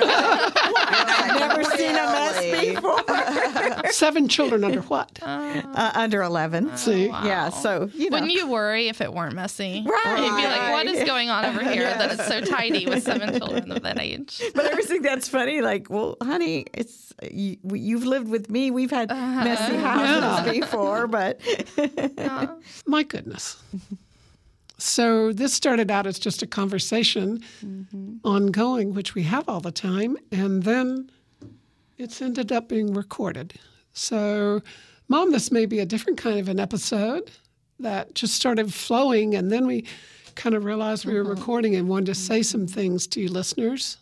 never 1.37 1.63
seen 1.65 1.89
a 1.91 1.93
mess 1.95 2.75
before. 2.75 3.91
Seven 3.91 4.29
children 4.29 4.63
under 4.63 4.79
what? 4.83 5.19
Uh, 5.21 5.91
under 5.95 6.21
11. 6.21 6.77
See, 6.77 7.07
Yeah. 7.07 7.49
So, 7.49 7.89
you 7.93 8.09
know. 8.09 8.15
Wouldn't 8.15 8.31
you 8.31 8.49
worry 8.49 8.87
if 8.87 9.01
it 9.01 9.13
weren't 9.13 9.35
messy? 9.35 9.83
Right. 9.85 10.17
You'd 10.17 10.37
be 10.37 10.43
like, 10.47 10.71
what 10.71 10.87
is 10.87 11.03
going 11.03 11.29
on 11.29 11.43
over 11.43 11.61
here 11.61 11.83
that 11.83 12.13
it's 12.13 12.27
so 12.27 12.39
tidy 12.39 12.85
with 12.85 13.03
seven 13.03 13.37
children 13.37 13.69
of 13.73 13.83
that 13.83 13.99
age? 13.99 14.41
But 14.55 14.65
I 14.65 14.69
always 14.69 14.87
think 14.87 15.03
that's 15.03 15.27
funny. 15.27 15.59
Like, 15.61 15.89
well, 15.89 16.15
honey, 16.21 16.67
it's 16.73 17.13
you, 17.29 17.57
you've 17.73 18.05
lived 18.05 18.29
with 18.29 18.49
me. 18.49 18.71
We've 18.71 18.91
had 18.91 19.09
messy 19.09 19.75
houses 19.75 20.51
before, 20.53 21.07
but 21.07 21.41
my 22.87 23.03
goodness. 23.03 23.61
So 24.77 25.33
this 25.33 25.53
started 25.53 25.91
out 25.91 26.07
as 26.07 26.17
just 26.17 26.41
a 26.41 26.47
conversation, 26.47 27.43
mm-hmm. 27.63 28.17
ongoing, 28.23 28.93
which 28.93 29.13
we 29.13 29.23
have 29.23 29.47
all 29.49 29.59
the 29.59 29.71
time, 29.71 30.17
and 30.31 30.63
then 30.63 31.11
it's 31.97 32.21
ended 32.21 32.51
up 32.51 32.69
being 32.69 32.93
recorded. 32.93 33.53
So, 33.91 34.61
Mom, 35.09 35.31
this 35.31 35.51
may 35.51 35.65
be 35.65 35.79
a 35.79 35.85
different 35.85 36.17
kind 36.17 36.39
of 36.39 36.47
an 36.47 36.61
episode 36.61 37.29
that 37.79 38.15
just 38.15 38.35
started 38.35 38.73
flowing, 38.73 39.35
and 39.35 39.51
then 39.51 39.67
we 39.67 39.85
kind 40.35 40.55
of 40.55 40.63
realized 40.63 41.05
we 41.05 41.13
were 41.13 41.21
uh-huh. 41.21 41.31
recording 41.31 41.75
and 41.75 41.89
wanted 41.89 42.05
to 42.07 42.15
say 42.15 42.39
mm-hmm. 42.39 42.43
some 42.43 42.67
things 42.67 43.05
to 43.07 43.21
you 43.21 43.27
listeners. 43.29 43.97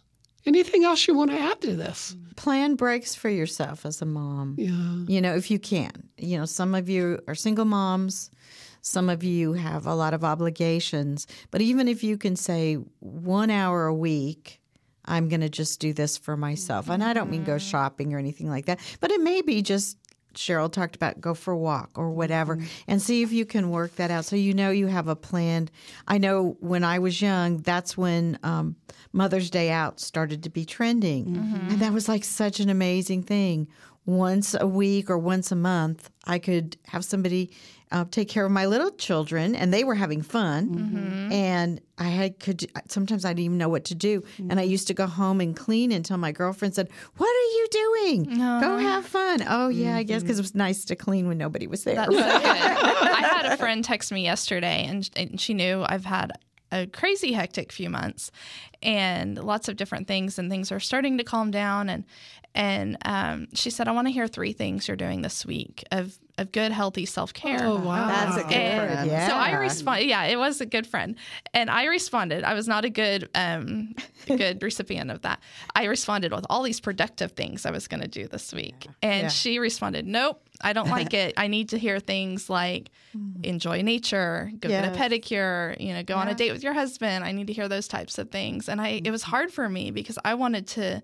Anything 0.48 0.86
else 0.86 1.08
you 1.08 1.16
want 1.16 1.32
to 1.32 1.40
add 1.40 1.62
to 1.62 1.76
this? 1.76 2.16
plan 2.38 2.76
breaks 2.76 3.14
for 3.14 3.30
yourself 3.30 3.86
as 3.86 4.02
a 4.02 4.06
mom. 4.06 4.56
Yeah. 4.58 5.14
You 5.14 5.20
know, 5.20 5.36
if 5.36 5.52
you 5.52 5.60
can. 5.60 6.08
You 6.18 6.38
know, 6.38 6.46
some 6.46 6.74
of 6.74 6.88
you 6.88 7.20
are 7.28 7.36
single 7.36 7.66
moms. 7.66 8.32
Some 8.82 9.10
of 9.10 9.24
you 9.24 9.54
have 9.54 9.86
a 9.86 9.96
lot 9.96 10.14
of 10.14 10.24
obligations. 10.24 11.28
But 11.52 11.60
even 11.60 11.90
if 11.90 12.04
you 12.04 12.18
can 12.18 12.38
say 12.38 12.76
one 13.00 13.50
hour 13.50 13.88
a 13.88 13.94
week, 13.94 14.62
I'm 15.04 15.28
going 15.28 15.42
to 15.42 15.50
just 15.50 15.80
do 15.82 15.92
this 15.92 16.18
for 16.18 16.38
myself. 16.38 16.90
And 16.90 17.04
I 17.04 17.14
don't 17.14 17.30
mean 17.30 17.44
go 17.44 17.54
mm-hmm. 17.54 17.68
shopping 17.68 18.14
or 18.14 18.20
anything 18.20 18.50
like 18.50 18.68
that, 18.68 18.80
but 19.02 19.12
it 19.12 19.20
may 19.20 19.42
be 19.42 19.62
just 19.62 19.98
Cheryl 20.38 20.72
talked 20.72 20.96
about 20.96 21.20
go 21.20 21.34
for 21.34 21.52
a 21.52 21.58
walk 21.58 21.90
or 21.96 22.12
whatever 22.12 22.60
and 22.88 23.02
see 23.02 23.22
if 23.24 23.32
you 23.32 23.46
can 23.46 23.70
work 23.72 23.96
that 23.96 24.12
out 24.12 24.26
so 24.26 24.36
you 24.36 24.54
know 24.54 24.70
you 24.72 24.88
have 24.88 25.08
a 25.08 25.16
plan. 25.16 25.70
I 26.08 26.18
know 26.18 26.56
when 26.60 26.84
I 26.84 27.00
was 27.00 27.22
young, 27.22 27.58
that's 27.58 27.98
when 27.98 28.40
um, 28.44 28.76
Mother's 29.14 29.50
Day 29.50 29.70
Out 29.72 30.00
started 30.00 30.44
to 30.44 30.50
be 30.50 30.64
trending. 30.66 31.36
And 31.70 31.80
that 31.80 31.92
was 31.94 32.08
like 32.08 32.24
such 32.24 32.60
an 32.60 32.70
amazing 32.70 33.24
thing. 33.24 33.68
Once 34.08 34.56
a 34.60 34.66
week 34.66 35.10
or 35.10 35.18
once 35.18 35.52
a 35.52 35.56
month, 35.56 36.10
I 36.26 36.40
could 36.40 36.78
have 36.88 37.04
somebody 37.04 37.52
uh, 37.92 38.06
take 38.10 38.28
care 38.30 38.46
of 38.46 38.52
my 38.52 38.66
little 38.66 38.92
children, 38.92 39.54
and 39.56 39.74
they 39.74 39.84
were 39.84 39.96
having 39.96 40.22
fun. 40.22 41.30
And 41.32 41.80
I 41.98 42.06
had 42.10 42.40
could 42.40 42.66
sometimes 42.90 43.26
I 43.26 43.30
didn't 43.30 43.46
even 43.46 43.58
know 43.58 43.70
what 43.70 43.86
to 43.86 43.96
do, 43.96 44.24
and 44.50 44.60
I 44.60 44.64
used 44.64 44.88
to 44.88 44.94
go 44.94 45.08
home 45.08 45.42
and 45.42 45.56
clean 45.56 45.92
until 45.92 46.18
my 46.18 46.32
girlfriend 46.32 46.74
said, 46.76 46.90
"What 47.18 47.28
are 47.30 47.52
you 47.58 47.68
doing? 47.72 48.24
Go 48.62 48.78
have 48.78 49.06
fun." 49.06 49.44
Oh 49.48 49.68
yeah, 49.70 49.96
I 49.98 50.04
guess 50.04 50.22
because 50.22 50.40
it 50.40 50.42
was 50.42 50.56
nice 50.56 50.86
to 50.86 50.96
clean 50.96 51.28
when 51.28 51.38
nobody 51.38 51.68
was 51.68 51.84
there. 51.84 51.96
That's 51.96 52.12
so 52.12 52.18
good. 52.18 52.26
I 52.46 53.22
had 53.36 53.46
a 53.46 53.58
friend 53.58 53.84
text 53.84 54.12
me 54.12 54.24
yesterday, 54.24 54.86
and, 54.88 55.10
and 55.16 55.40
she 55.40 55.54
knew 55.54 55.86
I've 55.88 56.06
had 56.06 56.32
a 56.72 56.88
crazy 56.88 57.34
hectic 57.34 57.72
few 57.72 57.90
months, 57.90 58.32
and 58.82 59.38
lots 59.38 59.68
of 59.68 59.76
different 59.76 60.08
things, 60.08 60.38
and 60.40 60.50
things 60.50 60.72
are 60.72 60.80
starting 60.80 61.18
to 61.18 61.24
calm 61.24 61.52
down. 61.52 61.90
And 61.90 62.04
and 62.56 62.98
um, 63.06 63.48
she 63.54 63.70
said, 63.70 63.88
"I 63.88 63.92
want 63.92 64.08
to 64.08 64.14
hear 64.14 64.28
three 64.28 64.54
things 64.54 64.88
you're 64.88 64.98
doing 64.98 65.22
this 65.22 65.46
week 65.46 65.84
of 65.92 66.18
of 66.38 66.52
good, 66.52 66.72
healthy 66.72 67.06
self 67.06 67.34
care." 67.34 67.66
Oh, 67.66 67.78
wow. 67.80 68.08
That's 68.08 68.38
a 68.38 68.44
good 68.44 68.54
And 68.54 68.92
friend. 68.92 69.10
Yeah. 69.10 69.28
So 69.28 69.36
I 69.36 69.52
responded. 69.60 70.06
Yeah, 70.06 70.24
it 70.26 70.38
was 70.38 70.62
a 70.62 70.66
good 70.66 70.86
friend, 70.88 71.16
and 71.54 71.70
I 71.70 71.86
responded. 71.86 72.44
I 72.44 72.54
was 72.54 72.68
not 72.68 72.86
a 72.86 72.90
good, 72.90 73.30
um, 73.36 73.96
good 74.28 74.62
recipient 74.70 75.12
of 75.12 75.22
that. 75.22 75.40
I 75.76 75.86
responded 75.86 76.32
with 76.32 76.46
all 76.50 76.64
these 76.64 76.80
productive 76.80 77.32
things 77.34 77.66
I 77.66 77.72
was 77.72 77.88
going 77.88 78.02
to 78.02 78.08
do 78.08 78.28
this 78.28 78.54
week, 78.54 78.88
and 79.02 79.24
Yeah. 79.24 79.30
she 79.30 79.60
responded, 79.60 80.06
"Nope, 80.06 80.42
I 80.62 80.74
don't 80.74 80.90
like 80.90 81.14
it. 81.14 81.34
I 81.38 81.48
need 81.48 81.70
to 81.70 81.78
hear 81.78 82.00
things 82.00 82.50
like 82.50 82.90
enjoy 83.44 83.82
nature, 83.82 84.52
go 84.60 84.70
get 84.70 84.86
a 84.86 84.98
pedicure, 84.98 85.80
you 85.80 85.94
know, 85.94 86.04
go 86.04 86.16
on 86.16 86.28
a 86.28 86.36
date 86.36 86.52
with 86.52 86.64
your 86.64 86.74
husband. 86.74 87.24
I 87.26 87.32
need 87.32 87.48
to 87.48 87.54
hear 87.54 87.68
those 87.68 87.88
types 87.88 88.18
of 88.18 88.30
things." 88.30 88.70
And 88.70 88.80
I, 88.80 89.02
it 89.04 89.12
was 89.12 89.24
hard 89.24 89.52
for 89.52 89.68
me 89.68 89.92
because 89.92 90.20
I 90.24 90.36
wanted 90.36 90.68
to 90.68 91.02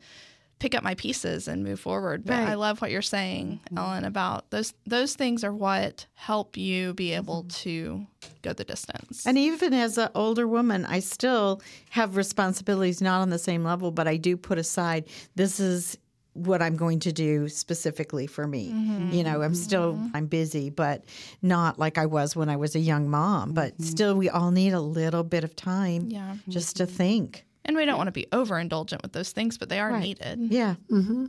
pick 0.59 0.75
up 0.75 0.83
my 0.83 0.95
pieces 0.95 1.47
and 1.47 1.63
move 1.63 1.79
forward. 1.79 2.23
But 2.25 2.35
I 2.35 2.53
love 2.53 2.81
what 2.81 2.91
you're 2.91 3.01
saying, 3.01 3.59
mm-hmm. 3.65 3.77
Ellen, 3.77 4.05
about 4.05 4.49
those 4.49 4.73
those 4.85 5.15
things 5.15 5.43
are 5.43 5.53
what 5.53 6.05
help 6.15 6.57
you 6.57 6.93
be 6.93 7.09
mm-hmm. 7.09 7.17
able 7.17 7.43
to 7.43 8.05
go 8.41 8.53
the 8.53 8.63
distance. 8.63 9.25
And 9.25 9.37
even 9.37 9.73
as 9.73 9.97
an 9.97 10.09
older 10.15 10.47
woman, 10.47 10.85
I 10.85 10.99
still 10.99 11.61
have 11.89 12.15
responsibilities 12.15 13.01
not 13.01 13.21
on 13.21 13.29
the 13.29 13.39
same 13.39 13.63
level, 13.63 13.91
but 13.91 14.07
I 14.07 14.17
do 14.17 14.37
put 14.37 14.57
aside 14.57 15.05
this 15.35 15.59
is 15.59 15.97
what 16.33 16.61
I'm 16.61 16.75
going 16.75 16.99
to 17.01 17.11
do 17.11 17.47
specifically 17.47 18.27
for 18.27 18.47
me. 18.47 18.71
Mm-hmm. 18.71 19.11
You 19.11 19.23
know, 19.23 19.41
I'm 19.41 19.55
still 19.55 19.99
I'm 20.13 20.25
busy, 20.25 20.69
but 20.69 21.03
not 21.41 21.77
like 21.77 21.97
I 21.97 22.05
was 22.05 22.35
when 22.35 22.49
I 22.49 22.55
was 22.55 22.75
a 22.75 22.79
young 22.79 23.09
mom. 23.09 23.53
But 23.53 23.79
still, 23.81 24.15
we 24.15 24.29
all 24.29 24.51
need 24.51 24.73
a 24.73 24.81
little 24.81 25.23
bit 25.23 25.43
of 25.43 25.55
time, 25.55 26.07
Yeah. 26.09 26.37
just 26.47 26.77
to 26.77 26.85
think. 26.85 27.45
And 27.65 27.75
we 27.75 27.85
don't 27.85 27.97
want 27.97 28.07
to 28.07 28.11
be 28.11 28.27
overindulgent 28.31 29.01
with 29.01 29.13
those 29.13 29.31
things, 29.31 29.57
but 29.57 29.69
they 29.69 29.79
are 29.79 29.99
needed. 29.99 30.39
Yeah. 30.51 30.75
Mm-hmm. 30.91 31.25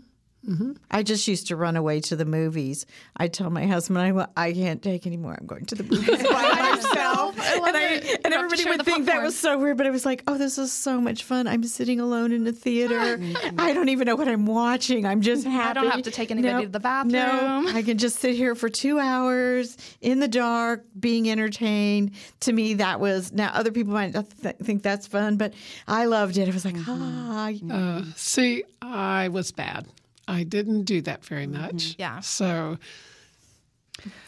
I 0.91 1.03
just 1.03 1.27
used 1.27 1.49
to 1.49 1.57
run 1.57 1.77
away 1.77 2.01
to 2.01 2.17
the 2.17 2.25
movies. 2.25 2.85
I 3.17 3.29
tell 3.29 3.49
my 3.51 3.67
husband, 3.67 3.99
I, 3.99 4.27
I 4.37 4.53
can't 4.53 4.83
take 4.83 5.07
anymore. 5.07 5.37
I'm 5.41 5.47
going 5.47 5.65
to 5.67 5.75
the 5.75 5.85
movies 5.85 6.23
by 6.23 6.43
myself. 6.77 7.37
and, 7.39 7.77
I, 7.77 7.83
it. 7.95 8.21
And 8.25 8.35
everybody 8.35 8.65
would 8.65 8.81
the 8.81 8.85
think 8.85 9.07
that 9.07 9.23
was 9.23 9.39
so 9.39 9.59
weird, 9.59 9.77
but 9.77 9.87
I 9.87 9.91
was 9.91 10.05
like, 10.07 10.23
oh, 10.27 10.37
this 10.39 10.59
is 10.59 10.73
so 10.73 11.01
much 11.01 11.25
fun. 11.25 11.47
I'm 11.47 11.63
sitting 11.65 12.01
alone 12.01 12.33
in 12.33 12.47
a 12.47 12.53
theater. 12.53 13.19
I 13.59 13.73
don't 13.73 13.89
even 13.89 14.07
know 14.07 14.17
what 14.17 14.29
I'm 14.29 14.47
watching. 14.47 15.07
I'm 15.07 15.21
just 15.21 15.45
happy. 15.47 15.71
I 15.71 15.73
don't 15.83 15.91
have 15.91 16.03
to 16.03 16.11
take 16.11 16.31
anybody 16.31 16.65
to 16.65 16.71
the 16.71 16.81
bathroom. 16.81 17.13
No, 17.13 17.65
I 17.69 17.83
can 17.83 17.99
just 17.99 18.21
sit 18.21 18.35
here 18.35 18.55
for 18.55 18.69
two 18.69 18.99
hours 18.99 19.77
in 20.01 20.21
the 20.21 20.29
dark, 20.29 20.85
being 20.99 21.31
entertained. 21.31 22.13
To 22.41 22.53
me, 22.53 22.75
that 22.75 23.01
was, 23.01 23.33
now 23.33 23.51
other 23.55 23.71
people 23.73 23.93
might 23.93 24.13
th- 24.13 24.57
think 24.63 24.83
that's 24.83 25.07
fun, 25.07 25.37
but 25.37 25.55
I 25.89 26.07
loved 26.07 26.37
it. 26.39 26.49
It 26.49 26.55
was 26.55 26.65
like, 26.65 26.77
ah, 26.87 27.51
Uh, 27.71 28.03
see, 28.17 28.65
I 28.83 29.29
was 29.29 29.51
bad. 29.53 29.87
I 30.27 30.43
didn't 30.45 30.85
do 30.85 31.03
that 31.03 31.25
very 31.25 31.47
much. 31.47 31.97
Yeah. 31.99 32.21
So 32.21 32.79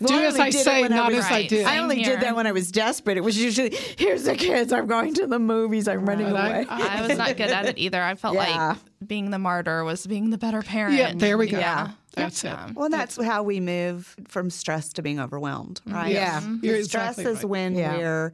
Well, 0.00 0.08
do 0.08 0.14
I 0.14 0.26
as 0.26 0.38
I 0.38 0.50
say, 0.50 0.80
when 0.82 0.92
I 0.92 0.96
not 0.96 1.12
was- 1.12 1.24
as 1.26 1.30
I 1.30 1.46
do. 1.46 1.62
I 1.62 1.78
only 1.78 1.96
here. 1.96 2.14
did 2.14 2.20
that 2.22 2.34
when 2.36 2.46
I 2.46 2.52
was 2.52 2.70
desperate. 2.70 3.16
It 3.18 3.22
was 3.24 3.36
usually, 3.38 3.76
here's 3.98 4.24
the 4.24 4.34
kids, 4.34 4.72
I'm 4.72 4.86
going 4.86 5.12
to 5.14 5.26
the 5.26 5.38
movies, 5.38 5.86
I'm 5.88 6.06
running 6.06 6.30
But 6.30 6.46
away. 6.50 6.66
I- 6.68 6.98
I 6.98 7.06
was 7.06 7.18
not 7.18 7.36
good 7.36 7.50
at 7.50 7.66
it 7.66 7.76
either. 7.78 8.00
I 8.02 8.14
felt 8.14 8.34
Yeah. 8.34 8.68
like 8.68 8.78
being 9.06 9.30
the 9.30 9.38
martyr 9.38 9.84
was 9.84 10.06
being 10.06 10.30
the 10.30 10.38
better 10.38 10.62
parent. 10.62 10.96
Yeah, 10.96 11.12
there 11.14 11.36
we 11.36 11.48
go. 11.48 11.58
Yeah. 11.58 11.90
That's 12.14 12.42
it. 12.44 12.54
Well, 12.74 12.88
that's 12.88 13.22
how 13.22 13.42
we 13.42 13.60
move 13.60 14.16
from 14.28 14.48
stress 14.48 14.90
to 14.94 15.02
being 15.02 15.20
overwhelmed, 15.20 15.82
mm-hmm. 15.82 15.94
right? 15.94 16.12
Yeah. 16.12 16.40
Mm-hmm. 16.40 16.64
You're 16.64 16.82
stress 16.84 17.18
exactly 17.18 17.24
is 17.32 17.36
right. 17.38 17.44
when 17.50 17.74
Yeah. 17.74 17.96
we're 17.96 18.32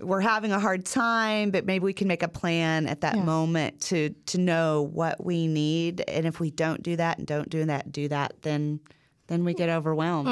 we're 0.00 0.20
having 0.20 0.50
a 0.50 0.58
hard 0.58 0.84
time, 0.84 1.50
but 1.52 1.64
maybe 1.64 1.84
we 1.84 1.92
can 1.92 2.08
make 2.08 2.24
a 2.24 2.28
plan 2.28 2.88
at 2.88 3.02
that 3.02 3.14
Yeah. 3.16 3.22
moment 3.22 3.80
to 3.82 4.10
to 4.26 4.38
know 4.38 4.82
what 4.92 5.24
we 5.24 5.46
need. 5.46 6.02
And 6.08 6.26
if 6.26 6.40
we 6.40 6.50
don't 6.50 6.82
do 6.82 6.96
that 6.96 7.18
and 7.18 7.26
don't 7.26 7.48
do 7.48 7.64
that, 7.66 7.92
do 7.92 8.08
that, 8.08 8.42
then 8.42 8.80
then 9.28 9.44
we 9.44 9.54
get 9.54 9.68
overwhelmed. 9.68 10.31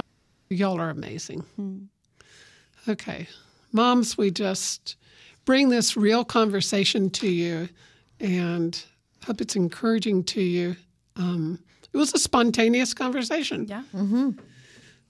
Y'all 0.50 0.80
are 0.80 0.90
amazing. 0.90 1.44
Okay. 2.88 3.28
Moms, 3.72 4.18
we 4.18 4.32
just 4.32 4.96
bring 5.44 5.68
this 5.68 5.96
real 5.96 6.24
conversation 6.24 7.08
to 7.10 7.28
you 7.28 7.68
and 8.18 8.82
hope 9.24 9.40
it's 9.40 9.54
encouraging 9.54 10.24
to 10.24 10.42
you. 10.42 10.74
Um, 11.14 11.60
it 11.92 11.96
was 11.96 12.12
a 12.14 12.18
spontaneous 12.18 12.92
conversation. 12.92 13.66
Yeah. 13.68 13.82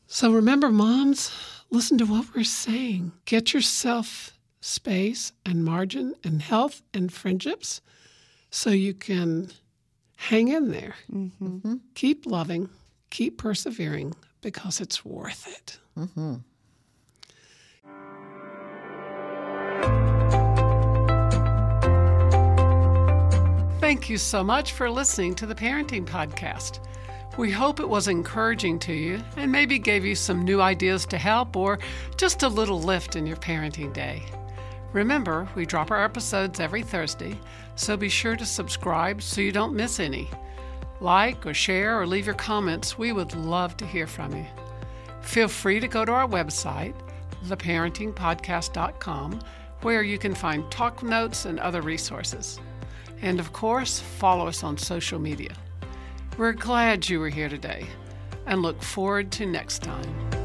So 0.07 0.31
remember, 0.31 0.69
moms, 0.71 1.33
listen 1.71 1.97
to 1.99 2.05
what 2.05 2.35
we're 2.35 2.45
saying. 2.45 3.13
Get 3.25 3.55
yourself 3.55 4.33
space 4.61 5.33
and 5.47 5.65
margin 5.65 6.15
and 6.23 6.43
health 6.43 6.83
and 6.93 7.11
friendships 7.11 7.81
so 8.51 8.69
you 8.71 8.93
can 8.93 9.51
hang 10.17 10.49
in 10.49 10.71
there. 10.71 10.97
Mm-hmm. 11.11 11.77
Keep 11.95 12.27
loving, 12.27 12.69
keep 13.09 13.39
persevering 13.39 14.15
because 14.41 14.81
it's 14.81 15.05
worth 15.05 15.47
it. 15.47 15.79
Mm-hmm. 15.99 16.37
Thank 23.81 24.09
you 24.09 24.19
so 24.19 24.45
much 24.45 24.73
for 24.73 24.89
listening 24.89 25.35
to 25.35 25.47
the 25.47 25.55
Parenting 25.55 26.07
Podcast. 26.07 26.79
We 27.37 27.51
hope 27.51 27.81
it 27.81 27.89
was 27.89 28.09
encouraging 28.09 28.79
to 28.81 28.93
you 28.93 29.21
and 29.37 29.51
maybe 29.51 29.79
gave 29.79 30.05
you 30.05 30.15
some 30.15 30.43
new 30.43 30.61
ideas 30.61 31.07
to 31.07 31.19
help 31.19 31.57
or 31.57 31.79
just 32.17 32.43
a 32.43 32.49
little 32.49 32.81
lift 32.81 33.17
in 33.17 33.27
your 33.27 33.37
parenting 33.37 33.93
day. 33.93 34.23
Remember, 34.93 35.49
we 35.55 35.65
drop 35.65 35.91
our 35.91 36.05
episodes 36.05 36.61
every 36.61 36.83
Thursday, 36.83 37.39
so 37.77 37.97
be 37.97 38.09
sure 38.09 38.37
to 38.37 38.45
subscribe 38.45 39.23
so 39.23 39.41
you 39.41 39.53
don't 39.53 39.75
miss 39.75 40.01
any. 40.01 40.29
Like 41.01 41.47
or 41.47 41.55
share 41.55 41.99
or 42.01 42.07
leave 42.07 42.27
your 42.27 42.35
comments. 42.35 42.99
We 42.99 43.13
would 43.13 43.35
love 43.35 43.77
to 43.79 43.87
hear 43.87 44.07
from 44.07 44.35
you. 44.35 44.47
Feel 45.23 45.49
free 45.49 45.81
to 45.81 45.89
go 45.89 46.05
to 46.05 46.13
our 46.13 46.29
website, 46.29 46.95
theparentingpodcast.com, 47.47 49.41
where 49.83 50.03
you 50.03 50.19
can 50.19 50.35
find 50.35 50.71
talk 50.71 51.03
notes 51.03 51.47
and 51.47 51.59
other 51.59 51.81
resources. 51.81 52.61
And 53.23 53.41
of 53.41 53.53
course, 53.53 54.01
follow 54.01 54.47
us 54.47 54.63
on 54.63 54.77
social 54.77 55.19
media. 55.19 55.55
We're 56.37 56.53
glad 56.53 57.09
you 57.09 57.21
were 57.21 57.29
here 57.29 57.49
today 57.49 57.87
and 58.47 58.63
look 58.63 58.83
forward 58.83 59.31
to 59.33 59.47
next 59.47 59.83
time. 59.83 60.40